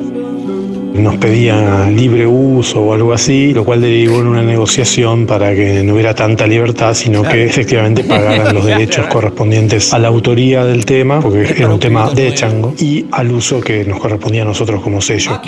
Nos 0.94 1.18
pedían 1.18 1.96
libre 1.96 2.28
uso 2.28 2.82
o 2.82 2.94
algo 2.94 3.12
así, 3.12 3.54
lo 3.54 3.66
cual 3.66 3.82
derivó 3.82 4.20
en 4.20 4.28
una 4.28 4.44
negociación 4.44 5.26
para 5.26 5.56
que 5.56 5.84
no 5.84 5.94
hubiera 5.94 6.14
tanta 6.14 6.46
libertad, 6.46 6.94
sino 6.94 7.24
que 7.24 7.46
efectivamente 7.46 8.04
pagaran 8.04 8.54
los 8.54 8.66
derechos 8.66 9.08
correspondientes 9.08 9.94
a 9.94 10.00
la 10.00 10.10
autoría 10.10 10.64
del 10.64 10.86
tema, 10.86 11.22
porque 11.22 11.56
era 11.58 11.70
un 11.70 11.80
tema 11.80 12.12
de 12.12 12.34
Chango, 12.34 12.74
y 12.78 13.06
al 13.12 13.32
uso 13.32 13.62
que 13.62 13.84
nos 13.86 14.00
correspondía 14.00 14.44
a 14.44 14.46
nosotros 14.46 14.82
como 14.82 15.02
sello. 15.02 15.42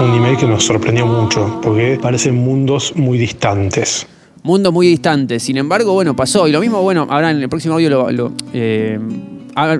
Un 0.00 0.14
email 0.14 0.34
que 0.38 0.46
nos 0.46 0.64
sorprendió 0.64 1.06
mucho, 1.06 1.60
porque 1.60 1.98
parecen 2.00 2.34
mundos 2.34 2.94
muy 2.96 3.18
distantes. 3.18 4.06
Mundo 4.42 4.72
muy 4.72 4.86
distante. 4.86 5.38
Sin 5.38 5.58
embargo, 5.58 5.92
bueno, 5.92 6.16
pasó. 6.16 6.48
Y 6.48 6.52
lo 6.52 6.60
mismo, 6.60 6.80
bueno, 6.80 7.06
ahora 7.10 7.30
en 7.30 7.42
el 7.42 7.48
próximo 7.50 7.74
audio 7.74 8.10
lo. 8.10 8.32
eh, 8.54 8.98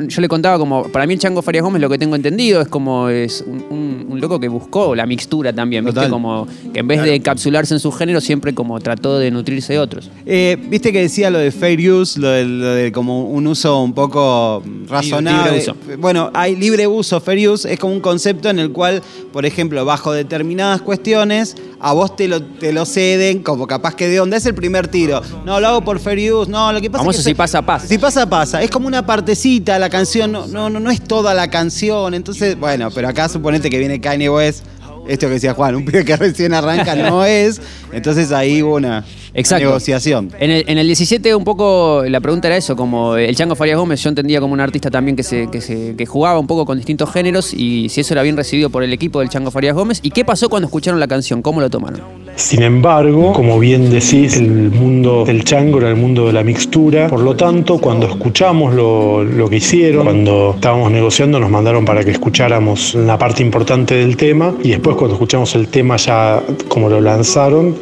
yo 0.09 0.21
le 0.21 0.29
contaba 0.29 0.59
como, 0.59 0.85
para 0.85 1.07
mí 1.07 1.15
el 1.15 1.21
Chango 1.21 1.43
Farias 1.43 1.63
Gómez 1.65 1.81
lo 1.81 1.89
que 1.89 1.99
tengo 1.99 2.17
entendido 2.17 2.61
es 2.61 2.69
como 2.69 3.09
es 3.09 3.43
un, 3.47 3.65
un- 3.71 4.07
un 4.11 4.21
loco 4.21 4.41
que 4.41 4.49
buscó 4.49 4.95
la 4.97 5.07
mixtura 5.07 5.53
también, 5.53 5.85
¿viste? 5.85 5.95
Total. 6.01 6.11
Como 6.11 6.47
que 6.73 6.81
en 6.81 6.89
vez 6.89 7.03
de 7.03 7.15
encapsularse 7.15 7.75
en 7.75 7.81
su 7.81 7.93
género, 7.93 8.21
siempre 8.21 8.53
como 8.55 8.79
trató 8.81 9.19
de 9.19 9.31
nutrirse 9.31 9.75
de 9.75 9.79
otros. 9.79 10.11
Eh, 10.27 10.57
Viste 10.69 10.93
que 10.93 11.01
decía 11.03 11.31
lo 11.31 11.39
de 11.39 11.53
fair 11.53 11.91
use, 11.93 12.19
lo 12.19 12.29
de, 12.29 12.45
lo 12.45 12.75
de 12.75 12.91
como 12.93 13.25
un 13.25 13.47
uso 13.47 13.81
un 13.83 13.93
poco 13.95 14.63
razonable. 14.89 15.53
libre 15.53 15.59
uso. 15.63 15.77
Bueno, 15.99 16.31
hay 16.35 16.57
libre 16.57 16.87
uso, 16.87 17.21
fair 17.21 17.49
use, 17.49 17.73
es 17.73 17.79
como 17.79 17.93
un 17.95 18.01
concepto 18.01 18.51
en 18.51 18.59
el 18.59 18.73
cual, 18.73 19.01
por 19.33 19.47
ejemplo, 19.47 19.85
bajo 19.85 20.13
determinadas 20.13 20.83
cuestiones, 20.83 21.57
a 21.79 21.93
vos 21.93 22.17
te 22.17 22.27
lo, 22.29 22.43
te 22.43 22.73
lo 22.73 22.85
ceden, 22.85 23.43
como 23.43 23.67
capaz 23.67 23.95
que 23.95 24.09
de 24.09 24.21
onda. 24.21 24.37
Es 24.37 24.47
el 24.47 24.55
primer 24.55 24.89
tiro. 24.89 25.23
No, 25.45 25.61
lo 25.61 25.69
hago 25.69 25.81
por 25.83 25.99
fair 26.01 26.33
use. 26.33 26.51
No, 26.51 26.73
lo 26.73 26.81
que 26.81 26.91
pasa 26.91 27.09
es 27.11 27.17
que 27.19 27.23
si 27.23 27.35
pasa, 27.35 27.63
pasa. 27.63 27.87
Si 27.87 27.97
pasa, 27.99 28.29
pasa. 28.29 28.63
Es 28.63 28.71
como 28.71 28.87
una 28.89 29.05
partecita, 29.07 29.60
la 29.65 29.91
canción 29.91 30.33
no, 30.33 30.47
no, 30.47 30.71
no, 30.71 30.81
no 30.81 30.91
es 30.91 31.03
toda 31.03 31.35
la 31.35 31.49
canción. 31.49 32.15
Entonces, 32.15 32.59
bueno, 32.59 32.91
pero 32.91 33.09
acá 33.09 33.29
suponete 33.29 33.71
que 33.71 33.79
viene 33.79 34.01
Kanye 34.01 34.31
West. 34.31 34.65
Esto 35.09 35.27
que 35.27 35.35
decía 35.35 35.55
Juan, 35.55 35.75
un 35.75 35.85
pibe 35.85 36.05
que 36.05 36.17
recién 36.17 36.55
arranca 36.55 36.95
no 36.95 37.25
es. 37.25 37.61
Entonces 37.93 38.33
ahí 38.33 38.63
hubo 38.63 38.77
una, 38.77 39.05
Exacto. 39.35 39.67
negociación. 39.67 40.31
En 40.39 40.51
el, 40.51 40.65
en 40.67 40.79
el 40.79 40.87
17 40.87 41.35
un 41.35 41.45
poco 41.45 42.03
la 42.07 42.21
pregunta 42.21 42.49
era 42.49 42.57
eso, 42.57 42.77
como 42.77 43.17
el 43.17 43.35
Chango 43.35 43.55
Farias 43.55 43.79
Gómez 43.79 44.03
yo 44.03 44.09
entendía 44.09 44.41
como 44.41 44.53
un 44.55 44.61
artista 44.61 44.91
también 44.91 45.17
que, 45.17 45.23
se, 45.23 45.49
que, 45.51 45.61
se, 45.61 45.95
que 45.97 46.07
jugaba 46.07 46.39
un 46.39 46.47
poco 46.47 46.67
con 46.67 46.77
distintos 46.77 47.13
géneros 47.13 47.53
y 47.55 47.89
si 47.89 48.01
eso 48.01 48.15
era 48.15 48.23
bien 48.23 48.37
recibido 48.37 48.71
por 48.71 48.83
el 48.83 48.93
equipo 48.93 49.21
del 49.21 49.29
Chango 49.29 49.51
Farias 49.51 49.75
Gómez. 49.75 50.01
¿Y 50.03 50.11
qué 50.11 50.25
pasó 50.25 50.49
cuando 50.49 50.67
escucharon 50.67 51.01
la 51.01 51.09
canción? 51.09 51.43
¿Cómo 51.43 51.61
lo 51.61 51.71
tomaron? 51.71 52.01
Sin 52.37 52.63
embargo, 52.63 53.33
como 53.33 53.59
bien 53.59 53.91
decís, 53.91 54.37
el 54.37 54.71
mundo 54.71 55.25
del 55.25 55.45
chango 55.45 55.79
era 55.79 55.91
el 55.91 55.97
mundo 55.97 56.27
de 56.27 56.33
la 56.33 56.43
mixtura. 56.43 57.09
Por 57.09 57.21
lo 57.21 57.37
tanto, 57.37 57.79
cuando 57.79 58.07
escuchamos 58.07 58.75
lo, 58.75 59.25
lo 59.25 59.51
que 59.51 59.57
hicieron, 59.57 60.05
cuando 60.05 60.53
estábamos 60.55 60.91
negociando, 60.91 61.39
nos 61.39 61.51
mandaron 61.51 61.85
para 61.85 62.03
que 62.03 62.13
escucháramos 62.13 62.95
una 62.95 63.19
parte 63.19 63.43
importante 63.43 63.95
del 63.95 64.17
tema. 64.17 64.55
Y 64.63 64.71
después, 64.71 64.90
cuando 64.97 65.15
escuchamos 65.15 65.55
el 65.55 65.69
tema 65.69 65.97
ya 65.97 66.43
como 66.69 66.89
lo 66.89 67.01
lanzaron, 67.01 67.75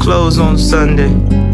Close 0.00 0.40
on 0.40 0.58
Sunday. 0.58 1.49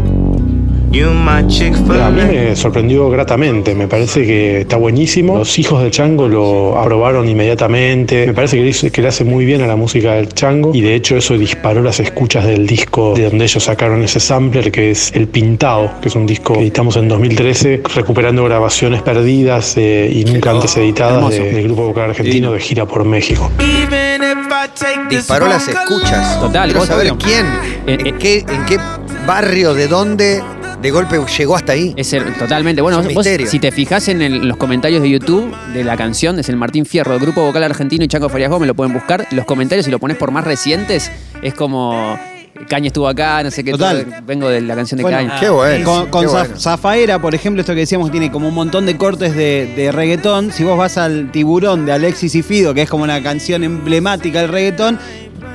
A 2.05 2.09
mí 2.09 2.21
me 2.21 2.55
sorprendió 2.55 3.09
gratamente. 3.09 3.75
Me 3.75 3.87
parece 3.87 4.25
que 4.25 4.61
está 4.61 4.77
buenísimo. 4.77 5.37
Los 5.37 5.59
hijos 5.59 5.81
del 5.83 5.91
chango 5.91 6.27
lo 6.27 6.77
aprobaron 6.79 7.27
inmediatamente. 7.27 8.25
Me 8.25 8.33
parece 8.33 8.57
que 8.57 8.63
le, 8.63 8.69
hizo- 8.69 8.89
que 8.91 9.01
le 9.01 9.09
hace 9.09 9.23
muy 9.25 9.45
bien 9.45 9.61
a 9.61 9.67
la 9.67 9.75
música 9.75 10.13
del 10.13 10.29
chango. 10.29 10.71
Y 10.73 10.81
de 10.81 10.95
hecho, 10.95 11.17
eso 11.17 11.37
disparó 11.37 11.81
las 11.83 11.99
escuchas 11.99 12.45
del 12.45 12.65
disco 12.65 13.13
de 13.15 13.25
donde 13.29 13.45
ellos 13.45 13.63
sacaron 13.63 14.01
ese 14.03 14.19
sampler, 14.19 14.71
que 14.71 14.91
es 14.91 15.11
El 15.13 15.27
Pintado, 15.27 15.91
que 16.01 16.07
es 16.07 16.15
un 16.15 16.25
disco 16.25 16.53
que 16.53 16.61
editamos 16.61 16.95
en 16.95 17.07
2013, 17.09 17.81
recuperando 17.95 18.43
grabaciones 18.45 19.01
perdidas 19.01 19.75
eh, 19.77 20.09
y 20.11 20.23
nunca 20.23 20.51
antes 20.51 20.75
editadas 20.77 21.29
de- 21.29 21.51
del 21.51 21.63
grupo 21.65 21.87
vocal 21.87 22.09
argentino 22.11 22.53
de 22.53 22.59
gira 22.59 22.85
por 22.85 23.03
México. 23.03 23.51
Disparó 25.09 25.47
las 25.47 25.67
escuchas. 25.67 26.39
Total, 26.39 26.63
Quiero 26.69 26.79
vos- 26.79 26.87
saber 26.87 27.13
quién, 27.19 27.45
en, 27.85 28.17
qué, 28.17 28.39
en 28.39 28.65
qué 28.65 28.77
barrio, 29.25 29.73
de 29.73 29.87
dónde, 29.87 30.41
de 30.81 30.91
golpe 30.91 31.19
llegó 31.37 31.55
hasta 31.55 31.71
ahí. 31.73 31.93
Es 31.97 32.13
el- 32.13 32.33
totalmente. 32.35 32.81
Bueno, 32.81 32.99
Es 32.99 33.07
un 33.07 33.13
vos, 33.13 33.25
misterio. 33.25 33.47
si 33.47 33.59
te 33.59 33.71
fijas 33.71 34.07
en 34.09 34.21
el- 34.21 34.47
los 34.47 34.57
comentarios 34.57 35.01
de 35.01 35.09
YouTube 35.09 35.53
de 35.73 35.83
la 35.83 35.97
canción, 35.97 36.37
es 36.39 36.49
el 36.49 36.55
Martín 36.57 36.85
Fierro, 36.85 37.11
del 37.13 37.21
grupo 37.21 37.41
vocal 37.41 37.63
argentino 37.63 38.03
y 38.03 38.07
Chango 38.07 38.29
Farias 38.29 38.49
Gómez, 38.49 38.67
lo 38.67 38.75
pueden 38.75 38.93
buscar. 38.93 39.27
Los 39.31 39.45
comentarios, 39.45 39.85
si 39.85 39.91
lo 39.91 39.99
pones 39.99 40.17
por 40.17 40.31
más 40.31 40.43
recientes, 40.45 41.11
es 41.41 41.53
como. 41.53 42.17
Caña 42.67 42.87
estuvo 42.87 43.07
acá, 43.07 43.43
no 43.43 43.51
sé 43.51 43.63
qué. 43.63 43.69
Total. 43.71 44.03
todo- 44.03 44.15
vengo 44.25 44.49
de 44.49 44.61
la 44.61 44.75
canción 44.75 44.97
de 44.97 45.03
Bueno, 45.03 45.17
Caña. 45.19 45.39
Qué 45.39 45.47
bueno. 45.47 45.85
Con, 45.85 46.07
con 46.07 46.21
qué 46.23 46.27
Zaf- 46.27 46.39
bueno. 46.47 46.59
Zafaera, 46.59 47.19
por 47.21 47.35
ejemplo, 47.35 47.61
esto 47.61 47.73
que 47.75 47.81
decíamos 47.81 48.09
tiene 48.11 48.31
como 48.31 48.47
un 48.47 48.55
montón 48.55 48.87
de 48.87 48.97
cortes 48.97 49.35
de, 49.35 49.71
de 49.75 49.91
reggaetón. 49.91 50.51
Si 50.51 50.63
vos 50.63 50.75
vas 50.75 50.97
al 50.97 51.31
Tiburón 51.31 51.85
de 51.85 51.91
Alexis 51.91 52.33
y 52.33 52.41
Fido, 52.41 52.73
que 52.73 52.81
es 52.81 52.89
como 52.89 53.03
una 53.03 53.21
canción 53.21 53.63
emblemática 53.63 54.41
del 54.41 54.49
reggaetón, 54.49 54.97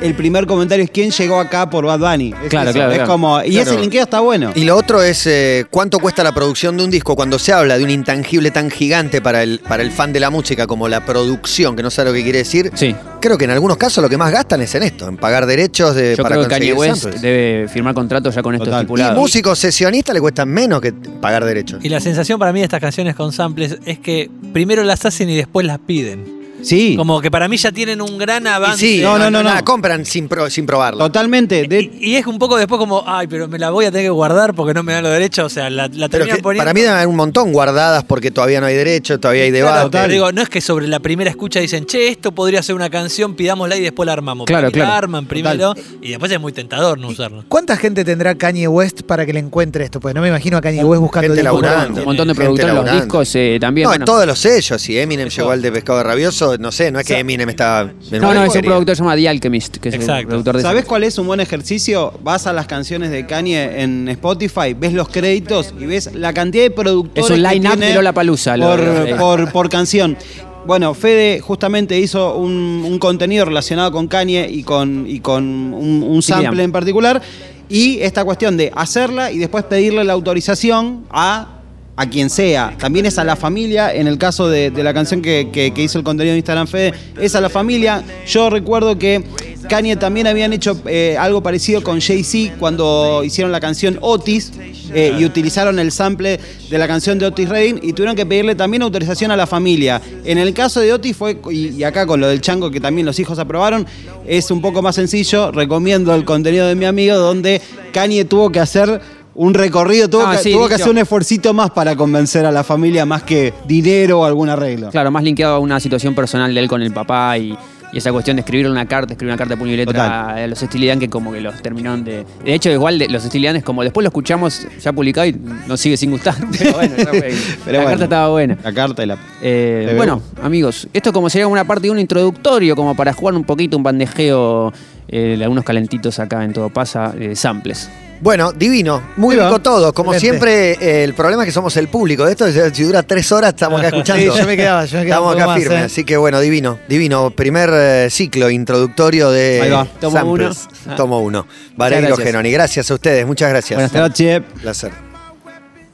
el 0.00 0.14
primer 0.14 0.46
comentario 0.46 0.84
es 0.84 0.90
quién 0.90 1.10
llegó 1.10 1.38
acá 1.40 1.68
por 1.70 1.84
Bad 1.86 2.00
Bunny. 2.00 2.34
Es 2.44 2.48
Claro, 2.50 2.70
eso, 2.70 2.78
claro, 2.78 2.90
Es 2.92 2.98
claro. 2.98 3.12
como, 3.12 3.42
y 3.42 3.50
Claro. 3.52 3.70
ese 3.70 3.80
linkeo 3.80 4.02
está 4.02 4.20
bueno. 4.20 4.52
Y 4.54 4.64
lo 4.64 4.76
otro 4.76 5.02
es 5.02 5.26
eh, 5.26 5.64
cuánto 5.70 5.98
cuesta 5.98 6.22
la 6.24 6.32
producción 6.32 6.76
de 6.76 6.84
un 6.84 6.90
disco 6.90 7.14
cuando 7.16 7.38
se 7.38 7.52
habla 7.52 7.78
de 7.78 7.84
un 7.84 7.90
intangible 7.90 8.50
tan 8.50 8.70
gigante 8.70 9.20
para 9.20 9.42
el, 9.42 9.60
para 9.60 9.82
el 9.82 9.90
fan 9.90 10.12
de 10.12 10.20
la 10.20 10.30
música 10.30 10.66
como 10.66 10.88
la 10.88 11.04
producción, 11.04 11.76
que 11.76 11.82
no 11.82 11.90
sabe 11.90 12.10
lo 12.10 12.14
que 12.14 12.22
quiere 12.22 12.38
decir. 12.38 12.70
Sí. 12.74 12.94
Creo 13.20 13.38
que 13.38 13.44
en 13.44 13.50
algunos 13.52 13.76
casos 13.76 14.02
lo 14.02 14.08
que 14.10 14.16
más 14.18 14.32
gastan 14.32 14.60
es 14.62 14.74
en 14.74 14.82
esto, 14.82 15.06
en 15.08 15.16
pagar 15.16 15.46
derechos 15.46 15.94
de, 15.94 16.14
Yo 16.16 16.22
para 16.22 16.34
creo 16.36 16.48
que 16.48 16.54
Kanye 16.54 16.74
conseguir 16.74 16.90
West 16.90 17.02
samples. 17.02 17.22
debe 17.22 17.68
firmar 17.68 17.94
contratos 17.94 18.34
ya 18.34 18.42
con 18.42 18.54
esto 18.54 18.64
Total. 18.64 18.80
Y 18.80 18.82
estipulado. 18.82 19.20
músicos 19.20 19.58
sesionistas 19.58 20.14
le 20.14 20.20
cuestan 20.20 20.48
menos 20.48 20.80
que 20.80 20.92
pagar 20.92 21.44
derechos. 21.44 21.84
Y 21.84 21.88
la 21.88 22.00
sensación 22.00 22.38
para 22.38 22.52
mí 22.52 22.58
de 22.60 22.64
estas 22.64 22.80
canciones 22.80 23.14
con 23.14 23.32
samples 23.32 23.78
es 23.84 23.98
que 24.00 24.28
primero 24.52 24.82
las 24.82 25.04
hacen 25.04 25.30
y 25.30 25.36
después 25.36 25.64
las 25.66 25.78
piden. 25.78 26.41
Sí, 26.62 26.94
Como 26.96 27.20
que 27.20 27.30
para 27.30 27.48
mí 27.48 27.56
ya 27.56 27.72
tienen 27.72 28.00
un 28.00 28.18
gran 28.18 28.46
avance. 28.46 28.78
sí, 28.78 29.00
No, 29.02 29.18
no, 29.18 29.30
no, 29.30 29.42
no. 29.42 29.52
la 29.54 29.62
compran 29.62 30.04
sin, 30.06 30.28
pro- 30.28 30.48
sin 30.50 30.64
probarla. 30.66 31.04
totalmente. 31.04 31.66
De- 31.66 31.90
Y, 32.00 32.12
y 32.12 32.16
es 32.16 32.26
un 32.26 32.38
poco 32.38 32.56
después 32.56 32.78
como, 32.78 33.02
ay, 33.06 33.26
pero 33.26 33.48
me 33.48 33.58
la 33.58 33.70
voy 33.70 33.84
a 33.86 33.90
tener 33.90 34.06
que 34.06 34.10
guardar 34.10 34.54
porque 34.54 34.72
no 34.74 34.82
me 34.82 34.92
dan 34.92 35.02
los 35.02 35.12
derechos. 35.12 35.46
O 35.46 35.48
sea, 35.50 35.68
la, 35.70 35.88
la 35.88 36.08
Pero 36.08 36.24
que 36.26 36.36
poniendo. 36.36 36.60
para 36.60 36.72
mí 36.74 36.80
deben 36.80 36.94
haber 36.96 37.08
un 37.08 37.16
montón 37.16 37.52
guardadas 37.52 38.04
porque 38.04 38.30
todavía 38.30 38.60
no 38.60 38.66
hay 38.66 38.74
derechos, 38.74 39.20
todavía 39.20 39.44
hay 39.44 39.50
Claro, 39.50 39.88
debate. 39.88 40.12
digo, 40.12 40.32
no 40.32 40.42
es 40.42 40.48
que 40.48 40.60
sobre 40.60 40.86
la 40.88 41.00
primera 41.00 41.28
escucha 41.30 41.60
dicen, 41.60 41.84
che, 41.86 42.08
esto 42.08 42.32
podría 42.32 42.62
ser 42.62 42.74
una 42.74 42.90
canción, 42.90 43.34
pidámosla 43.34 43.76
y 43.76 43.80
después 43.82 44.06
la 44.06 44.12
armamos. 44.12 44.46
Claro, 44.46 44.68
Para 44.68 44.70
mí 44.72 44.78
La 44.78 44.84
claro. 44.86 44.98
arman 44.98 45.26
primero 45.26 45.74
y 46.00 46.10
después 46.10 46.30
es 46.32 46.40
muy 46.40 46.52
tentador 46.52 46.98
no 46.98 47.08
usarlo. 47.08 47.44
¿Cuánta 47.48 47.76
gente 47.76 48.04
tendrá 48.04 48.34
Kanye 48.36 48.68
West 48.68 49.02
para 49.02 49.26
que 49.26 49.32
le 49.32 49.40
encuentre 49.40 49.84
esto? 49.84 50.00
Pues 50.00 50.14
no 50.14 50.20
me 50.22 50.28
imagino 50.28 50.56
a 50.56 50.60
Kanye 50.60 50.84
West 50.84 51.00
buscando 51.00 51.34
Gente. 51.34 52.00
Un 52.00 52.04
montón 52.04 52.28
de 52.28 52.34
productores, 52.34 52.74
los 52.74 52.92
discos 52.92 53.34
eh, 53.34 53.58
también. 53.60 53.84
no, 53.84 53.90
bueno. 53.90 54.02
en 54.02 54.06
todos 54.06 54.26
los 54.26 54.38
sellos. 54.38 54.80
Si 54.80 54.98
Eminem 54.98 55.28
llegó 55.28 55.50
al 55.50 55.62
de 55.62 55.72
Pescado 55.72 56.02
Rabioso, 56.02 56.51
no 56.58 56.72
sé, 56.72 56.90
no 56.90 56.98
es 57.00 57.06
que 57.06 57.18
Eminem 57.18 57.48
está. 57.48 57.92
No, 58.12 58.34
no, 58.34 58.44
es 58.44 58.54
un 58.54 58.62
productor 58.62 58.96
llamado 58.96 59.16
The 59.16 59.28
Alchemist, 59.28 59.76
que 59.78 59.88
es 59.90 59.94
el 59.94 60.00
Exacto. 60.00 60.28
productor 60.28 60.56
de 60.56 60.62
¿Sabes 60.62 60.80
esa- 60.80 60.88
cuál 60.88 61.04
es 61.04 61.18
un 61.18 61.26
buen 61.26 61.40
ejercicio? 61.40 62.12
Vas 62.22 62.46
a 62.46 62.52
las 62.52 62.66
canciones 62.66 63.10
de 63.10 63.26
Kanye 63.26 63.82
en 63.82 64.08
Spotify, 64.08 64.74
ves 64.78 64.92
los 64.92 65.08
créditos 65.08 65.74
y 65.78 65.86
ves 65.86 66.10
la 66.14 66.32
cantidad 66.32 66.64
de 66.64 66.70
productores. 66.70 67.24
Es 67.24 67.30
un 67.30 67.42
que 67.42 67.48
line-up 67.54 67.72
tiene 67.72 67.86
de 67.88 67.94
Lollapalooza, 67.94 68.56
lo- 68.56 68.66
Por, 68.70 68.80
lo- 68.80 69.16
por, 69.16 69.52
por 69.52 69.68
canción. 69.68 70.16
Bueno, 70.64 70.94
Fede 70.94 71.40
justamente 71.40 71.98
hizo 71.98 72.36
un, 72.36 72.84
un 72.86 72.98
contenido 73.00 73.44
relacionado 73.44 73.90
con 73.90 74.06
Kanye 74.06 74.48
y 74.48 74.62
con, 74.62 75.06
y 75.08 75.18
con 75.20 75.42
un, 75.74 76.22
sample 76.22 76.62
en 76.62 76.70
particular. 76.70 77.20
Y 77.68 77.98
esta 78.00 78.24
cuestión 78.24 78.56
de 78.56 78.70
hacerla 78.74 79.32
y 79.32 79.38
después 79.38 79.64
pedirle 79.64 80.04
la 80.04 80.12
autorización 80.12 81.04
a, 81.10 81.61
a 81.96 82.08
quien 82.08 82.30
sea. 82.30 82.74
También 82.78 83.06
es 83.06 83.18
a 83.18 83.24
la 83.24 83.36
familia. 83.36 83.94
En 83.94 84.06
el 84.06 84.18
caso 84.18 84.48
de, 84.48 84.70
la 84.70 84.94
canción 84.94 85.22
que 85.22 85.72
hizo 85.76 85.98
el 85.98 86.04
contenido 86.04 86.32
de 86.32 86.38
Instagram 86.38 86.66
Fede, 86.66 86.94
es 87.20 87.34
a 87.34 87.40
la 87.40 87.48
familia. 87.48 88.02
Yo 88.26 88.50
recuerdo 88.50 88.98
que 88.98 89.24
Kanye 89.68 89.96
también 89.96 90.26
habían 90.26 90.52
hecho 90.52 90.80
eh, 90.86 91.16
algo 91.18 91.42
parecido 91.42 91.82
con 91.82 92.00
Jay-Z 92.00 92.56
cuando 92.58 93.22
hicieron 93.24 93.52
la 93.52 93.60
canción 93.60 93.98
Otis 94.00 94.52
eh, 94.92 95.16
y 95.18 95.24
utilizaron 95.24 95.78
el 95.78 95.92
sample 95.92 96.38
de 96.68 96.78
la 96.78 96.86
canción 96.86 97.18
de 97.18 97.26
Otis 97.26 97.48
Redding 97.48 97.80
y 97.82 97.92
tuvieron 97.92 98.16
que 98.16 98.26
pedirle 98.26 98.54
también 98.54 98.82
autorización 98.82 99.30
a 99.30 99.36
la 99.36 99.46
familia. 99.46 100.00
En 100.24 100.38
el 100.38 100.52
caso 100.52 100.80
de 100.80 100.92
Otis 100.92 101.16
fue, 101.16 101.38
y, 101.50 101.68
y 101.68 101.84
acá 101.84 102.06
con 102.06 102.20
lo 102.20 102.28
del 102.28 102.40
chango 102.40 102.70
que 102.70 102.80
también 102.80 103.06
los 103.06 103.18
hijos 103.18 103.38
aprobaron, 103.38 103.86
es 104.26 104.50
un 104.50 104.60
poco 104.60 104.82
más 104.82 104.94
sencillo. 104.94 105.52
Recomiendo 105.52 106.14
el 106.14 106.24
contenido 106.24 106.66
de 106.66 106.74
mi 106.74 106.84
amigo 106.84 107.16
donde 107.16 107.60
Kanye 107.92 108.24
tuvo 108.24 108.50
que 108.50 108.60
hacer 108.60 109.00
un 109.34 109.54
recorrido, 109.54 110.08
tuvo, 110.08 110.26
Ah, 110.26 110.32
que, 110.32 110.38
sí, 110.38 110.52
tuvo 110.52 110.68
que 110.68 110.74
dicho. 110.74 110.84
hacer 110.84 110.90
un 110.90 110.98
esfuercito 110.98 111.54
más 111.54 111.70
para 111.70 111.96
convencer 111.96 112.44
a 112.46 112.52
la 112.52 112.64
familia 112.64 113.06
más 113.06 113.22
que 113.22 113.52
dinero 113.66 114.20
o 114.20 114.24
algún 114.24 114.48
arreglo. 114.48 114.90
Claro, 114.90 115.10
más 115.10 115.22
linkeado 115.24 115.56
a 115.56 115.58
una 115.58 115.80
situación 115.80 116.14
personal 116.14 116.54
de 116.54 116.60
él 116.60 116.68
con 116.68 116.82
el 116.82 116.92
papá 116.92 117.38
y, 117.38 117.56
y 117.92 117.98
esa 117.98 118.10
cuestión 118.10 118.36
de 118.36 118.40
escribir 118.40 118.68
una 118.68 118.86
carta, 118.86 119.12
escribir 119.12 119.32
una 119.32 119.38
carta 119.38 119.54
de 119.54 119.58
puño 119.58 119.72
y 119.72 119.76
letra 119.76 119.92
Total. 119.92 120.38
a 120.38 120.46
los 120.46 120.58
Steely 120.58 120.98
que 120.98 121.10
como 121.10 121.32
que 121.32 121.40
los 121.40 121.60
terminaron 121.62 122.04
de... 122.04 122.24
De 122.44 122.54
hecho, 122.54 122.70
igual 122.70 122.98
de, 122.98 123.08
los 123.08 123.22
Steely 123.22 123.60
como 123.60 123.82
después 123.82 124.02
lo 124.02 124.08
escuchamos 124.08 124.66
ya 124.80 124.92
publicado 124.92 125.26
y 125.26 125.36
nos 125.66 125.78
sigue 125.80 125.96
sin 125.96 126.10
gustar. 126.10 126.34
Pero 126.58 126.72
bueno, 126.72 126.96
ya 126.96 127.04
fue. 127.06 127.34
Pero 127.64 127.78
la 127.78 127.84
bueno. 127.84 127.88
carta 127.88 128.04
estaba 128.04 128.28
buena. 128.28 128.58
La 128.64 128.72
carta 128.72 129.02
y 129.02 129.06
la. 129.06 129.18
Eh, 129.42 129.92
bueno, 129.96 130.22
amigos, 130.42 130.88
esto 130.92 131.12
como 131.12 131.28
sería 131.28 131.46
una 131.46 131.64
parte 131.64 131.86
de 131.86 131.90
un 131.90 131.98
introductorio, 131.98 132.74
como 132.74 132.94
para 132.96 133.12
jugar 133.12 133.34
un 133.34 133.44
poquito, 133.44 133.76
un 133.76 133.82
bandejeo 133.82 134.72
eh, 135.08 135.36
de 135.36 135.44
algunos 135.44 135.64
calentitos 135.64 136.18
acá 136.18 136.44
en 136.44 136.52
Todo 136.54 136.70
Pasa, 136.70 137.14
eh, 137.18 137.36
samples. 137.36 137.90
Bueno, 138.22 138.52
divino, 138.52 139.02
muy 139.16 139.34
rico 139.34 139.58
todo. 139.58 139.92
Como 139.92 140.14
Excelente. 140.14 140.76
siempre, 140.76 141.00
eh, 141.00 141.02
el 141.02 141.12
problema 141.12 141.42
es 141.42 141.46
que 141.46 141.52
somos 141.52 141.76
el 141.76 141.88
público. 141.88 142.24
De 142.24 142.30
esto, 142.30 142.46
si 142.72 142.84
dura 142.84 143.02
tres 143.02 143.32
horas, 143.32 143.50
estamos 143.50 143.80
acá 143.80 143.88
escuchando. 143.96 144.32
Sí, 144.32 144.38
yo 144.38 144.46
me 144.46 144.56
quedaba, 144.56 144.84
yo 144.84 144.98
me 144.98 145.04
quedaba 145.06 145.20
Estamos 145.20 145.26
un 145.26 145.32
poco 145.32 145.42
acá 145.42 145.46
más, 145.48 145.58
firmes, 145.58 145.80
eh. 145.80 145.84
así 145.86 146.04
que 146.04 146.16
bueno, 146.16 146.38
divino, 146.38 146.78
divino. 146.88 147.30
Primer 147.30 147.70
eh, 147.72 148.08
ciclo 148.10 148.48
introductorio 148.48 149.28
de 149.32 149.62
Ahí 149.62 149.70
va. 149.70 149.86
Tomo 150.00 150.16
samples. 150.16 150.68
uno. 150.86 150.94
Tomo 150.96 151.18
uno. 151.18 151.46
Valerio 151.76 152.06
gracias. 152.10 152.26
Genoni, 152.28 152.52
gracias 152.52 152.90
a 152.92 152.94
ustedes, 152.94 153.26
muchas 153.26 153.48
gracias. 153.48 153.76
Buenas 153.76 153.92
Noche. 153.92 154.40
placer. 154.40 154.92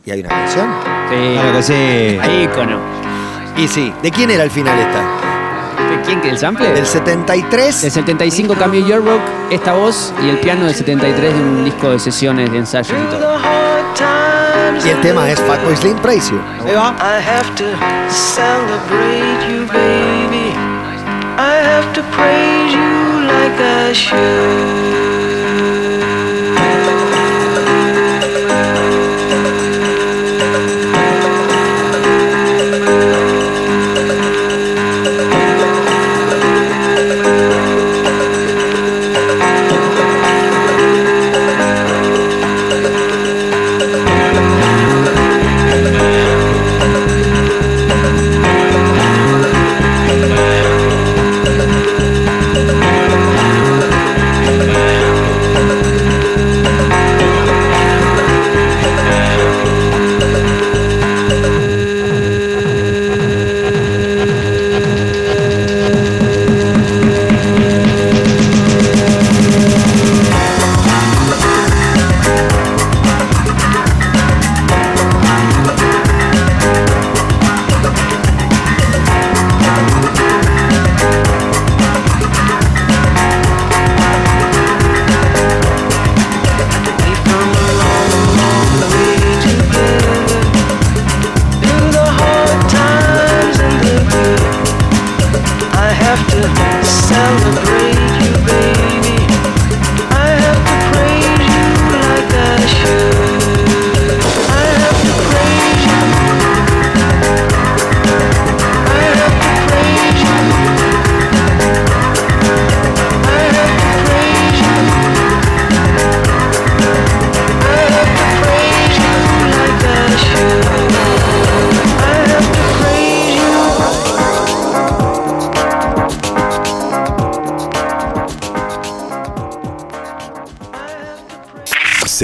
¿Y 0.05 0.11
hay 0.11 0.21
una 0.21 0.29
canción? 0.29 0.69
Claro 1.09 1.57
que 1.57 1.63
sí. 1.63 1.73
Ahí, 1.73 2.43
icono. 2.45 2.79
Y 3.57 3.67
sí, 3.69 3.91
¿de 4.03 4.11
quién 4.11 4.31
era 4.31 4.45
el 4.45 4.51
final 4.51 4.79
esta? 4.79 5.18
¿De 5.99 6.05
quién 6.05 6.21
que 6.21 6.31
el 6.31 6.39
sample? 6.39 6.73
Del 6.73 6.87
73. 6.87 7.83
Del 7.83 7.91
75 7.91 8.55
Camille 8.55 8.87
Yearbook, 8.87 9.21
esta 9.51 9.73
voz 9.73 10.13
y 10.23 10.29
el 10.29 10.39
piano 10.39 10.67
del 10.67 10.75
73 10.75 11.35
de 11.35 11.41
un 11.41 11.65
disco 11.65 11.91
de 11.91 11.99
sesiones 11.99 12.51
de 12.51 12.59
ensayos 12.59 12.97
y 12.97 13.11
todo. 13.11 13.39
Y 14.85 14.89
el 14.91 15.01
tema 15.01 15.29
es 15.29 15.41
Fatboy 15.41 15.77
Slim 15.77 15.97
Praise 15.99 16.31
You. 16.31 16.41
Ahí 16.65 16.75
va. 16.75 16.95
I 17.01 17.21
have 17.21 17.53
to 17.57 17.65
celebrate 18.11 19.49
you, 19.51 19.67
baby. 19.67 20.55
I 21.37 21.61
have 21.63 21.93
to 21.95 22.03
praise 22.13 22.73
you 22.73 23.27
like 23.27 23.61
I 23.61 23.93
should. 23.93 25.08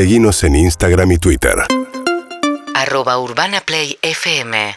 Seguimos 0.04 0.44
en 0.44 0.54
Instagram 0.54 1.12
y 1.12 1.16
Twitter. 1.16 1.54
arroba 2.74 3.16
urbanaplayfm 3.16 4.74